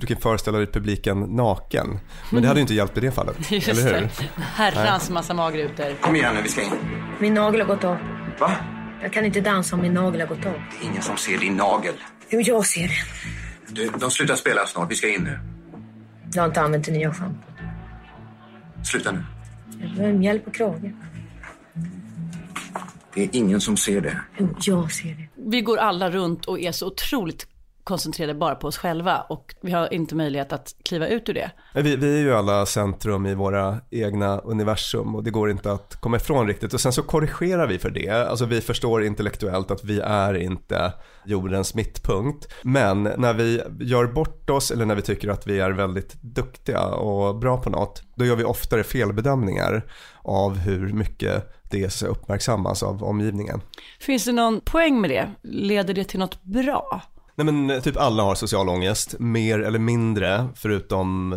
du 0.00 0.06
kan 0.06 0.16
föreställa 0.16 0.58
dig 0.58 0.66
publiken 0.66 1.20
naken. 1.20 1.98
Men 2.30 2.42
det 2.42 2.48
hade 2.48 2.60
ju 2.60 2.62
inte 2.62 2.74
hjälpt 2.74 2.96
i 2.98 3.00
det 3.00 3.10
fallet, 3.12 3.36
Just 3.50 3.68
eller 3.68 4.00
hur? 4.00 4.08
Herrans 4.36 5.10
massa 5.10 5.34
magrutor. 5.34 6.00
Kom 6.00 6.16
igen 6.16 6.34
nu, 6.34 6.42
vi 6.42 6.48
ska 6.48 6.62
in. 6.62 6.70
Min 7.18 7.34
nagel 7.34 7.60
har 7.60 7.68
gått 7.68 7.84
av. 7.84 7.96
Va? 8.38 8.56
Jag 9.02 9.12
kan 9.12 9.24
inte 9.24 9.40
dansa 9.40 9.76
om 9.76 9.82
min 9.82 9.94
nagel 9.94 10.20
har 10.20 10.28
gått 10.28 10.46
av. 10.46 10.52
Det 10.52 10.86
är 10.86 10.90
ingen 10.90 11.02
som 11.02 11.16
ser 11.16 11.38
din 11.38 11.56
nagel. 11.56 11.94
Jo, 12.28 12.40
jag 12.40 12.66
ser 12.66 12.88
det. 12.88 12.94
Du, 13.68 13.90
de 13.98 14.10
slutar 14.10 14.36
spela 14.36 14.66
snart, 14.66 14.90
vi 14.90 14.94
ska 14.94 15.08
in 15.08 15.22
nu. 15.24 15.38
Jag 16.34 16.42
har 16.42 16.48
inte 16.48 16.60
använt 16.60 16.86
det 16.86 16.92
nya 16.92 17.14
schampo. 17.14 17.40
Sluta 18.84 19.12
nu. 19.12 19.24
Jag 19.80 19.90
behöver 19.90 20.18
mjäll 20.18 20.38
på 20.38 20.50
kragen. 20.50 20.96
Det 23.14 23.22
är 23.22 23.28
ingen 23.32 23.60
som 23.60 23.76
ser 23.76 24.00
det. 24.00 24.20
Jo, 24.38 24.48
jag 24.60 24.92
ser 24.92 25.08
det. 25.08 25.28
Vi 25.50 25.60
går 25.60 25.76
alla 25.76 26.10
runt 26.10 26.46
och 26.46 26.60
är 26.60 26.72
så 26.72 26.86
otroligt 26.86 27.46
koncentrerade 27.90 28.34
bara 28.34 28.54
på 28.54 28.66
oss 28.66 28.78
själva 28.78 29.20
och 29.20 29.54
vi 29.60 29.72
har 29.72 29.94
inte 29.94 30.14
möjlighet 30.14 30.52
att 30.52 30.74
kliva 30.84 31.08
ut 31.08 31.28
ur 31.28 31.34
det. 31.34 31.50
Vi, 31.74 31.96
vi 31.96 32.18
är 32.18 32.20
ju 32.20 32.34
alla 32.34 32.66
centrum 32.66 33.26
i 33.26 33.34
våra 33.34 33.80
egna 33.90 34.38
universum 34.38 35.14
och 35.14 35.24
det 35.24 35.30
går 35.30 35.50
inte 35.50 35.72
att 35.72 35.96
komma 35.96 36.16
ifrån 36.16 36.46
riktigt. 36.46 36.74
Och 36.74 36.80
sen 36.80 36.92
så 36.92 37.02
korrigerar 37.02 37.66
vi 37.66 37.78
för 37.78 37.90
det. 37.90 38.10
Alltså 38.10 38.44
vi 38.44 38.60
förstår 38.60 39.04
intellektuellt 39.04 39.70
att 39.70 39.84
vi 39.84 40.00
är 40.00 40.34
inte 40.34 40.92
jordens 41.24 41.74
mittpunkt. 41.74 42.48
Men 42.62 43.02
när 43.02 43.34
vi 43.34 43.62
gör 43.80 44.06
bort 44.06 44.50
oss 44.50 44.70
eller 44.70 44.86
när 44.86 44.94
vi 44.94 45.02
tycker 45.02 45.28
att 45.28 45.46
vi 45.46 45.60
är 45.60 45.70
väldigt 45.70 46.22
duktiga 46.22 46.86
och 46.86 47.38
bra 47.38 47.56
på 47.56 47.70
något, 47.70 48.02
då 48.14 48.24
gör 48.24 48.36
vi 48.36 48.44
oftare 48.44 48.84
felbedömningar 48.84 49.84
av 50.22 50.58
hur 50.58 50.92
mycket 50.92 51.52
det 51.70 52.02
uppmärksammas 52.02 52.82
av 52.82 53.04
omgivningen. 53.04 53.60
Finns 54.00 54.24
det 54.24 54.32
någon 54.32 54.60
poäng 54.60 55.00
med 55.00 55.10
det? 55.10 55.30
Leder 55.42 55.94
det 55.94 56.04
till 56.04 56.18
något 56.18 56.42
bra? 56.42 57.02
Nej 57.40 57.52
men 57.52 57.70
eh, 57.70 57.82
typ 57.82 57.96
alla 57.96 58.22
har 58.22 58.34
social 58.34 58.68
ångest, 58.68 59.14
mer 59.18 59.58
eller 59.58 59.78
mindre, 59.78 60.48
förutom 60.54 61.32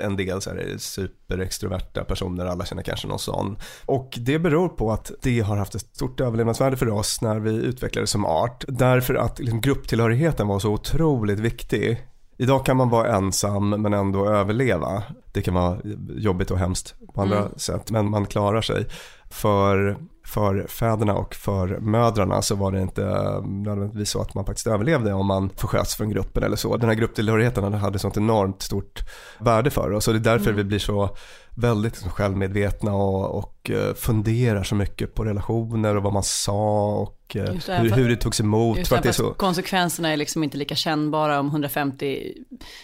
en 0.00 0.16
del 0.16 0.42
så 0.42 0.50
här 0.50 0.74
superextroverta 0.78 2.04
personer, 2.04 2.46
alla 2.46 2.64
känner 2.64 2.82
kanske 2.82 3.08
någon 3.08 3.18
sån. 3.18 3.56
Och 3.86 4.18
det 4.20 4.38
beror 4.38 4.68
på 4.68 4.92
att 4.92 5.12
det 5.22 5.40
har 5.40 5.56
haft 5.56 5.74
ett 5.74 5.96
stort 5.96 6.20
överlevnadsvärde 6.20 6.76
för 6.76 6.88
oss 6.88 7.22
när 7.22 7.40
vi 7.40 7.50
utvecklades 7.50 8.10
som 8.10 8.24
art, 8.24 8.64
därför 8.68 9.14
att 9.14 9.38
liksom, 9.38 9.60
grupptillhörigheten 9.60 10.48
var 10.48 10.58
så 10.58 10.72
otroligt 10.72 11.38
viktig. 11.38 11.98
Idag 12.40 12.66
kan 12.66 12.76
man 12.76 12.88
vara 12.90 13.16
ensam 13.16 13.68
men 13.70 13.94
ändå 13.94 14.26
överleva. 14.26 15.02
Det 15.32 15.42
kan 15.42 15.54
vara 15.54 15.78
jobbigt 16.16 16.50
och 16.50 16.58
hemskt 16.58 16.94
på 17.14 17.22
andra 17.22 17.38
Mm. 17.38 17.52
sätt, 17.56 17.90
men 17.90 18.10
man 18.10 18.26
klarar 18.26 18.60
sig. 18.60 18.86
För, 19.30 19.96
för 20.26 20.66
fäderna 20.68 21.14
och 21.14 21.34
för 21.34 21.78
mödrarna 21.80 22.42
så 22.42 22.54
var 22.54 22.72
det 22.72 22.80
inte 22.82 23.04
nödvändigtvis 23.46 24.10
så 24.10 24.20
att 24.20 24.34
man 24.34 24.44
faktiskt 24.44 24.66
överlevde 24.66 25.12
om 25.12 25.26
man 25.26 25.50
försköts 25.50 25.94
från 25.96 26.10
gruppen 26.10 26.42
eller 26.42 26.56
så. 26.56 26.76
Den 26.76 26.88
här 26.88 26.96
grupptillhörigheten 26.96 27.74
hade 27.74 27.98
sånt 27.98 28.16
enormt 28.16 28.62
stort 28.62 29.02
värde 29.40 29.70
för 29.70 29.92
oss 29.92 30.08
och 30.08 30.14
det 30.14 30.20
är 30.20 30.32
därför 30.32 30.50
Mm. 30.50 30.56
vi 30.56 30.64
blir 30.64 30.78
så 30.78 31.10
väldigt 31.54 31.92
liksom 31.92 32.10
självmedvetna 32.10 32.94
och, 32.94 33.38
och 33.38 33.70
eh, 33.70 33.94
funderar 33.94 34.62
så 34.62 34.74
mycket 34.74 35.14
på 35.14 35.24
relationer 35.24 35.96
och 35.96 36.02
vad 36.02 36.12
man 36.12 36.22
sa 36.22 36.88
och 36.94 37.14
eh, 37.36 37.54
Just 37.54 37.66
det, 37.66 37.78
hur, 37.78 37.90
hur 37.90 38.08
det 38.08 38.16
togs 38.16 38.40
emot. 38.40 38.78
Just 38.78 38.88
För 38.88 39.02
det 39.02 39.12
så, 39.12 39.34
Konsekvenserna 39.34 40.08
är 40.08 40.16
liksom 40.16 40.44
inte 40.44 40.56
lika 40.56 40.74
kännbara 40.74 41.40
om 41.40 41.46
150 41.46 42.34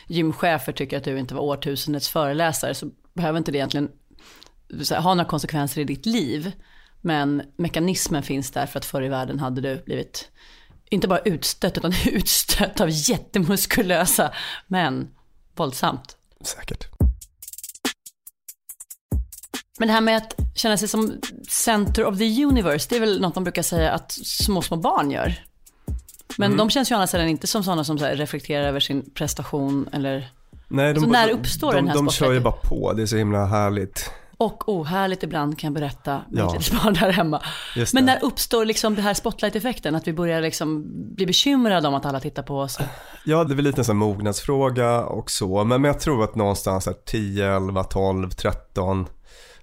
gymchefer 0.07 0.73
tycker 0.73 0.97
att 0.97 1.05
du 1.05 1.19
inte 1.19 1.35
var 1.35 1.43
årtusendets 1.43 2.09
föreläsare 2.09 2.75
så 2.75 2.91
behöver 3.15 3.39
inte 3.39 3.53
det 3.53 3.59
egentligen 3.59 3.91
här, 4.91 5.01
ha 5.01 5.15
några 5.15 5.29
konsekvenser 5.29 5.81
i 5.81 5.85
ditt 5.85 6.07
liv. 6.07 6.53
Men 7.01 7.43
mekanismen 7.57 8.23
finns 8.23 8.51
där 8.51 8.67
för 8.67 8.79
att 8.79 8.85
förr 8.85 9.03
i 9.03 9.09
världen 9.09 9.39
hade 9.39 9.61
du 9.61 9.83
blivit 9.85 10.31
inte 10.91 11.09
bara 11.09 11.19
utstött 11.19 11.79
utan 11.79 11.93
utstött 12.07 12.81
av 12.81 12.89
jättemuskulösa 12.91 14.33
män. 14.67 15.09
Våldsamt. 15.57 16.17
Säkert. 16.41 16.94
Men 19.79 19.89
det 19.89 19.95
här 19.95 20.01
med 20.01 20.17
att 20.17 20.35
känna 20.55 20.77
sig 20.77 20.89
som 20.89 21.13
center 21.49 22.05
of 22.05 22.19
the 22.19 22.45
universe, 22.45 22.87
det 22.91 22.97
är 22.97 23.01
väl 23.01 23.21
något 23.21 23.35
man 23.35 23.45
brukar 23.45 23.63
säga 23.63 23.91
att 23.93 24.13
små, 24.13 24.63
små 24.63 24.77
barn 24.77 25.11
gör. 25.11 25.35
Men 26.39 26.47
Mm. 26.47 26.59
de 26.59 26.71
känns 26.71 26.91
ju 26.93 27.07
sidan 27.07 27.29
inte 27.29 27.47
som 27.47 27.65
sådana 27.65 27.85
som 27.85 27.99
så 27.99 28.07
reflekterar 28.07 28.69
över 28.69 28.81
sin 28.81 29.11
prestation 29.11 29.89
eller... 29.93 30.31
Nej, 30.69 31.01
Så 31.01 31.07
när 31.07 31.31
uppstår 31.31 31.73
de, 31.73 31.77
den 31.77 31.89
här 31.89 31.95
De 31.95 32.11
kör 32.11 32.33
ju 32.33 32.41
bara 32.41 32.55
på, 32.63 32.93
det 32.93 33.03
är 33.03 33.07
så 33.07 33.17
himla 33.17 33.47
härligt. 33.47 34.11
Och 34.37 34.69
ohärligt 34.69 35.23
ibland 35.23 35.59
kan 35.59 35.69
jag 35.69 35.75
berätta 35.75 36.21
med 36.31 36.41
Ja. 36.43 36.57
ett 36.57 36.59
litet 36.71 36.83
barn 36.83 36.95
där 36.95 37.13
hemma. 37.13 37.43
Men 37.93 38.05
när 38.07 38.25
uppstår 38.25 38.65
liksom 38.65 38.95
det 38.95 39.03
här 39.03 39.15
spotlight-effekten? 39.15 39.95
Att 39.95 40.07
vi 40.09 40.13
börjar 40.13 40.41
liksom 40.43 40.85
bli 41.15 41.27
bekymrade 41.27 41.89
om 41.89 41.95
att 41.95 42.07
alla 42.07 42.21
tittar 42.21 42.43
på 42.43 42.59
oss? 42.61 42.79
Ja, 43.25 43.45
det 43.45 43.53
är 43.53 43.57
väl 43.57 43.65
lite 43.65 43.91
en 43.91 43.97
mognadsfråga 43.97 45.05
och 45.05 45.31
så, 45.31 45.65
men, 45.65 45.81
men 45.83 45.89
jag 45.89 46.01
tror 46.01 46.25
att 46.25 46.35
någonstans 46.35 46.87
här 46.87 46.95
10, 47.07 47.57
11, 47.57 47.85
12, 47.85 48.31
13, 48.31 49.07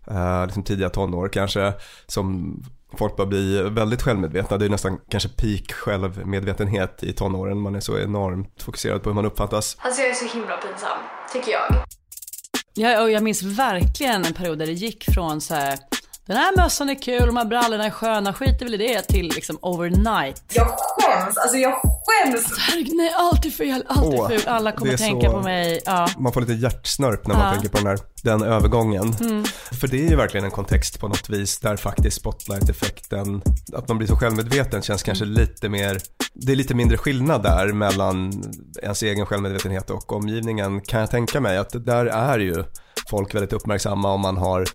eh, 0.07 0.45
liksom 0.45 0.63
tidiga 0.63 0.89
tonår 0.89 1.27
kanske, 1.27 1.73
som 2.07 2.55
folk 2.97 3.15
börjar 3.15 3.29
bli 3.29 3.61
väldigt 3.61 4.01
självmedvetna. 4.01 4.57
Det 4.57 4.65
är 4.65 4.69
nästan 4.69 4.99
kanske 5.09 5.29
peak 5.29 5.71
självmedvetenhet 5.71 7.03
i 7.03 7.13
tonåren. 7.13 7.59
Man 7.59 7.75
är 7.75 7.79
så 7.79 7.99
enormt 7.99 8.63
fokuserad 8.63 9.03
på 9.03 9.09
hur 9.09 9.15
man 9.15 9.25
uppfattas. 9.25 9.77
Alltså 9.79 10.01
jag 10.01 10.09
är 10.09 10.15
så 10.15 10.37
himla 10.37 10.57
pinsam, 10.57 10.97
tycker 11.33 11.51
jag. 11.51 11.83
Ja, 12.73 13.01
och 13.01 13.11
jag 13.11 13.23
minns 13.23 13.43
verkligen 13.43 14.25
en 14.25 14.33
period 14.33 14.59
där 14.59 14.65
det 14.65 14.73
gick 14.73 15.13
från 15.13 15.41
så 15.41 15.55
här, 15.55 15.79
den 16.25 16.37
här 16.37 16.57
mössan 16.57 16.89
är 16.89 17.01
kul, 17.01 17.25
de 17.25 17.37
här 17.37 17.45
brallorna 17.45 17.85
är 17.85 17.89
sköna, 17.89 18.33
skiter 18.33 18.65
väl 18.65 18.73
i 18.73 18.77
det, 18.77 19.01
till 19.01 19.25
liksom 19.35 19.57
overnight. 19.61 20.43
Jag 20.53 20.67
skäms, 20.67 21.37
alltså 21.37 21.57
jag 21.57 21.73
skäms. 21.81 22.57
Herregud, 22.59 22.95
nej, 22.95 23.13
allt 23.17 23.45
är 23.45 23.49
fel, 23.49 23.83
allt 23.87 24.13
är 24.13 24.27
fult, 24.29 24.47
alla 24.47 24.71
det 24.71 24.77
kommer 24.77 24.93
är 24.93 24.97
tänka 24.97 25.27
så- 25.27 25.33
på 25.37 25.41
mig. 25.43 25.81
Ja. 25.85 26.07
Man 26.17 26.33
får 26.33 26.41
lite 26.41 26.53
hjärtsnörp 26.53 27.27
när 27.27 27.35
man 27.35 27.45
Ja. 27.47 27.51
tänker 27.53 27.69
på 27.69 27.77
den, 27.77 27.87
här, 27.87 27.99
den 28.23 28.43
övergången. 28.43 29.15
Mm. 29.21 29.43
För 29.79 29.87
det 29.87 30.05
är 30.05 30.09
ju 30.09 30.15
verkligen 30.15 30.45
en 30.45 30.51
kontext 30.51 30.99
på 30.99 31.07
något 31.07 31.29
vis 31.29 31.59
där 31.59 31.75
faktiskt 31.77 32.17
spotlight-effekten, 32.17 33.41
att 33.73 33.87
man 33.87 33.97
blir 33.97 34.07
så 34.07 34.15
självmedveten 34.15 34.81
känns 34.81 35.03
kanske 35.03 35.25
Mm. 35.25 35.37
lite 35.37 35.69
mer, 35.69 36.01
det 36.33 36.51
är 36.51 36.55
lite 36.55 36.73
mindre 36.75 36.97
skillnad 36.97 37.43
där 37.43 37.67
mellan 37.73 38.43
ens 38.83 39.03
egen 39.03 39.25
självmedvetenhet 39.25 39.89
och 39.89 40.11
omgivningen 40.13 40.81
kan 40.81 40.99
jag 40.99 41.11
tänka 41.11 41.39
mig. 41.39 41.57
Att 41.57 41.69
det 41.69 41.79
där 41.79 42.05
är 42.05 42.39
ju 42.39 42.63
folk 43.09 43.35
väldigt 43.35 43.53
uppmärksamma 43.53 44.13
om 44.13 44.21
man 44.21 44.37
har 44.37 44.65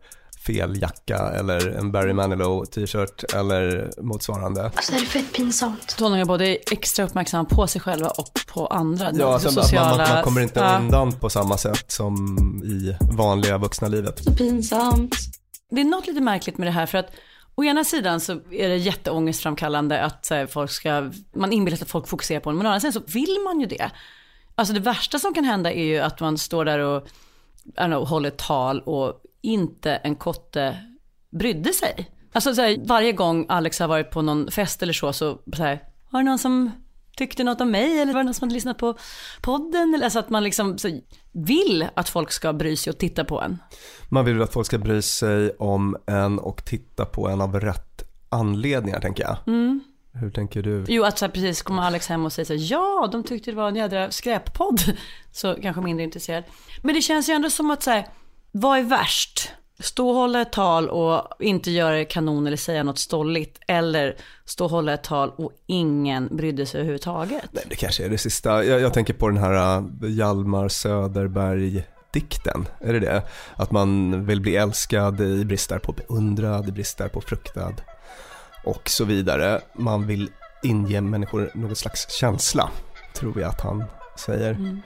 fel 0.47 0.83
jacka 0.83 1.19
eller 1.19 1.69
en 1.69 1.93
Barry 1.93 2.13
Manilow 2.13 2.65
t-shirt 2.65 3.35
eller 3.35 3.91
motsvarande. 4.03 4.65
Alltså 4.65 4.93
det 4.93 4.99
är 4.99 5.05
fett 5.05 5.33
pinsamt. 5.33 5.97
Tonåringar 5.97 6.25
både 6.25 6.49
är 6.49 6.59
extra 6.71 7.05
uppmärksamma 7.05 7.45
på 7.45 7.67
sig 7.67 7.81
själva 7.81 8.09
och 8.09 8.41
på 8.47 8.67
andra. 8.67 9.11
Ja, 9.15 9.33
alltså, 9.33 9.51
sociala... 9.51 9.97
man, 9.97 10.09
man 10.09 10.25
kommer 10.25 10.41
inte 10.41 10.61
Ja. 10.61 10.79
undan 10.79 11.13
på 11.13 11.31
samma 11.31 11.57
sätt 11.57 11.93
som 11.93 12.39
i 12.65 12.97
vanliga 13.17 13.59
vuxna 13.59 13.89
livet. 13.89 14.37
Pinsamt. 14.39 15.17
Det 15.71 15.81
är 15.81 15.85
något 15.85 16.07
lite 16.07 16.21
märkligt 16.21 16.59
med 16.59 16.69
det 16.69 16.73
här 16.73 16.87
för 16.87 16.99
att 16.99 17.11
å 17.55 17.65
ena 17.65 17.85
sidan 17.85 18.21
så 18.21 18.33
är 18.51 18.69
det 18.69 18.77
jätteångestframkallande 18.77 20.03
att 20.03 20.27
så 20.27 20.47
folk 20.47 20.71
ska, 20.71 21.11
man 21.37 21.53
inbillar 21.53 21.77
sig 21.77 21.85
att 21.85 21.91
folk 21.91 22.09
fokuserar 22.09 22.41
på 22.41 22.51
en, 22.51 22.57
men 22.57 22.67
å 22.67 22.69
andra 22.69 22.81
sidan 22.81 22.93
så 22.93 23.03
vill 23.13 23.39
man 23.45 23.61
ju 23.61 23.67
det. 23.67 23.91
Alltså 24.55 24.75
det 24.75 24.81
värsta 24.81 25.19
som 25.19 25.35
kan 25.35 25.45
hända 25.45 25.73
är 25.73 25.85
ju 25.85 25.99
att 25.99 26.21
man 26.21 26.39
står 26.39 26.65
där 26.65 26.79
och 26.79 27.09
know, 27.77 28.07
håller 28.07 28.29
ett 28.29 28.39
tal 28.39 28.81
och 28.81 29.21
inte 29.47 29.95
en 29.95 30.17
kotte 30.17 30.77
brydde 31.31 31.73
sig. 31.73 32.11
Alltså 32.33 32.55
så 32.55 32.63
här, 32.63 32.79
varje 32.85 33.13
gång 33.13 33.47
Alex 33.49 33.79
har 33.79 33.89
varit 33.89 34.11
på 34.11 34.23
någon 34.23 34.51
fest 34.51 34.83
eller 34.83 34.93
så, 34.93 35.13
så, 35.13 35.39
så 35.57 35.63
här, 35.63 35.83
har 36.11 36.23
någon 36.23 36.39
som 36.39 36.71
tyckte 37.17 37.45
något 37.45 37.61
om 37.61 37.71
mig 37.71 38.01
eller 38.01 38.13
var 38.13 38.21
det 38.21 38.25
någon 38.25 38.35
som 38.35 38.49
hade 38.49 38.55
lyssnat 38.55 38.79
på 38.79 38.97
podden? 39.41 39.95
Eller, 39.95 40.05
alltså 40.05 40.19
att 40.19 40.31
man 40.31 40.45
liksom 40.45 40.77
vill 41.33 41.89
att 41.95 42.09
folk 42.09 42.33
ska 42.33 42.53
bry 42.53 42.77
sig 42.77 42.91
och 42.91 42.99
titta 42.99 43.25
på 43.25 43.41
en. 43.41 43.59
Man 44.09 44.25
vill 44.25 44.43
att 44.43 44.53
folk 44.53 44.67
ska 44.67 44.79
bry 44.79 45.03
sig 45.03 45.51
om 45.51 45.97
en 46.07 46.39
och 46.39 46.65
titta 46.65 47.05
på 47.05 47.29
en 47.29 47.41
av 47.41 47.61
rätt 47.61 48.03
anledningar 48.29 49.01
tänker 49.01 49.23
jag. 49.23 49.37
Mm. 49.47 49.81
Hur 50.13 50.31
tänker 50.31 50.63
du? 50.63 50.85
Jo, 50.89 51.05
att 51.05 51.19
så 51.19 51.25
här, 51.25 51.33
precis 51.33 51.63
kommer 51.63 51.83
Alex 51.83 52.09
hem 52.09 52.25
och 52.25 52.33
säger 52.33 52.47
så 52.47 52.53
här, 52.53 52.73
ja, 52.73 53.09
de 53.13 53.23
tyckte 53.23 53.51
det 53.51 53.57
var 53.57 53.69
en 53.69 53.77
jädra 53.77 54.11
skräppodd. 54.11 54.81
Så 55.33 55.55
kanske 55.63 55.83
mindre 55.83 56.05
intresserad. 56.05 56.45
Men 56.83 56.95
det 56.95 57.01
känns 57.01 57.29
ju 57.29 57.33
ändå 57.33 57.51
som 57.51 57.71
att 57.71 57.83
så 57.83 57.91
här, 57.91 58.07
vad 58.53 58.79
är 58.79 58.83
värst? 58.83 59.53
Stå 59.79 60.09
och 60.09 60.15
hålla 60.15 60.41
ett 60.41 60.53
tal 60.53 60.89
och 60.89 61.23
inte 61.41 61.71
göra 61.71 62.05
kanon 62.05 62.47
eller 62.47 62.57
säga 62.57 62.83
något 62.83 62.99
stolligt. 62.99 63.59
Eller 63.69 64.17
stå 64.45 64.65
och 64.65 64.71
hålla 64.71 64.95
ett 64.95 65.05
tal 65.05 65.31
och 65.31 65.53
ingen 65.67 66.37
brydde 66.37 66.67
sig 66.67 66.81
överhuvudtaget. 66.81 67.49
Nej, 67.51 67.65
det 67.69 67.77
kanske 67.77 68.05
är 68.05 68.09
det 68.09 68.19
sista. 68.19 68.65
Jag, 68.65 68.81
jag 68.81 68.95
tänker 68.95 69.15
på 69.15 69.29
den 69.29 69.37
här 69.37 69.79
uh, 69.79 70.11
Hjalmar 70.11 70.69
Söderberg 70.69 71.85
dikten, 72.11 72.69
är 72.81 72.93
det 72.93 73.01
det? 73.01 73.23
Att 73.57 73.71
man 73.71 74.27
vill 74.27 74.41
bli 74.41 74.57
älskad 74.57 75.21
i 75.21 75.45
brist 75.45 75.73
på 75.83 75.93
beundrad, 75.93 76.69
i 76.69 76.73
brist 76.73 77.01
på 77.13 77.21
fruktad 77.21 77.75
och 78.65 78.89
så 78.89 79.05
vidare. 79.05 79.61
Man 79.75 80.07
vill 80.07 80.31
inge 80.63 81.01
människor 81.01 81.51
någon 81.55 81.77
slags 81.77 82.11
känsla, 82.11 82.71
tror 83.15 83.41
jag 83.41 83.49
att 83.49 83.61
han 83.61 83.85
säger. 84.17 84.51
Mm. 84.51 84.81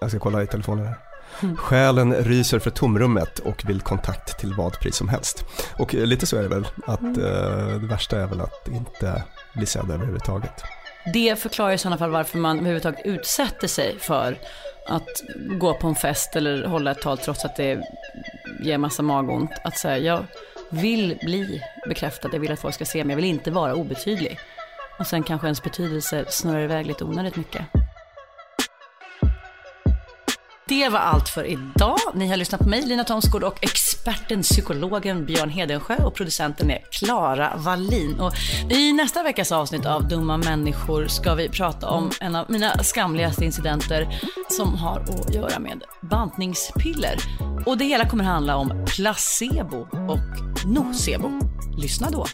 Jag 0.00 0.10
ska 0.10 0.18
kolla 0.18 0.42
i 0.42 0.46
telefonen 0.46 0.86
här. 0.86 1.11
Mm. 1.42 1.56
Själen 1.56 2.14
ryser 2.14 2.58
för 2.58 2.70
tomrummet 2.70 3.38
och 3.38 3.62
vill 3.68 3.80
kontakt 3.80 4.38
till 4.38 4.54
vad 4.54 4.80
pris 4.80 4.96
som 4.96 5.08
helst. 5.08 5.44
Och 5.78 5.94
eh, 5.94 6.06
lite 6.06 6.26
så 6.26 6.36
är 6.36 6.42
det 6.42 6.48
väl, 6.48 6.66
att 6.86 7.00
Mm. 7.00 7.24
eh, 7.24 7.80
det 7.80 7.86
värsta 7.86 8.20
är 8.20 8.26
väl 8.26 8.40
att 8.40 8.68
inte 8.68 9.22
bli 9.54 9.66
sedd 9.66 9.90
överhuvudtaget. 9.90 10.62
Det 11.12 11.38
förklarar 11.38 11.72
i 11.72 11.78
sådana 11.78 11.98
fall 11.98 12.10
varför 12.10 12.38
man 12.38 12.56
överhuvudtaget 12.58 13.00
utsätter 13.06 13.68
sig 13.68 13.98
för 13.98 14.38
att 14.88 15.08
gå 15.60 15.74
på 15.74 15.86
en 15.88 15.94
fest 15.94 16.36
eller 16.36 16.64
hålla 16.66 16.90
ett 16.90 17.00
tal 17.02 17.18
trots 17.18 17.44
att 17.44 17.56
det 17.56 17.80
ger 18.62 18.78
massa 18.78 19.02
magont. 19.02 19.50
Att 19.64 19.78
säga, 19.78 19.98
jag 19.98 20.24
vill 20.70 21.18
bli 21.22 21.62
bekräftad, 21.88 22.28
jag 22.32 22.40
vill 22.40 22.52
att 22.52 22.60
folk 22.60 22.74
ska 22.74 22.84
se 22.84 23.04
mig, 23.04 23.12
jag 23.12 23.16
vill 23.16 23.24
inte 23.30 23.50
vara 23.50 23.74
obetydlig. 23.74 24.38
Och 24.98 25.06
sen 25.06 25.22
kanske 25.22 25.46
ens 25.46 25.62
betydelse 25.62 26.24
snurrar 26.28 26.60
iväg 26.60 26.86
lite 26.86 27.04
onödigt 27.04 27.36
mycket. 27.36 27.62
Det 30.72 30.88
var 30.88 30.98
allt 30.98 31.28
för 31.28 31.44
idag. 31.44 31.98
Ni 32.14 32.28
har 32.28 32.36
lyssnat 32.36 32.60
på 32.60 32.68
mig, 32.68 32.82
Lina 32.82 33.04
Thomsgård 33.04 33.44
och 33.44 33.64
experten, 33.64 34.42
psykologen 34.42 35.26
Björn 35.26 35.50
Hedensjö 35.50 35.96
och 36.04 36.14
producenten 36.14 36.70
är 36.70 36.78
Klara 36.90 37.56
Wallin. 37.56 38.20
Och 38.20 38.32
I 38.70 38.92
nästa 38.92 39.22
veckas 39.22 39.52
avsnitt 39.52 39.86
av 39.86 40.08
Dumma 40.08 40.36
människor 40.36 41.06
ska 41.06 41.34
vi 41.34 41.48
prata 41.48 41.88
om 41.88 42.10
en 42.20 42.36
av 42.36 42.50
mina 42.50 42.82
skamligaste 42.82 43.44
incidenter 43.44 44.20
som 44.48 44.74
har 44.74 45.00
att 45.00 45.34
göra 45.34 45.58
med 45.58 45.82
bantningspiller. 46.10 47.16
Och 47.66 47.78
det 47.78 47.84
hela 47.84 48.08
kommer 48.08 48.24
handla 48.24 48.56
om 48.56 48.84
placebo 48.86 49.86
och 50.08 50.66
nocebo. 50.66 51.30
Lyssna 51.76 52.10
då. 52.10 52.26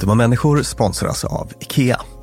Dumma 0.00 0.14
människor 0.14 0.62
sponsras 0.62 1.24
av 1.24 1.52
IKEA. 1.60 2.00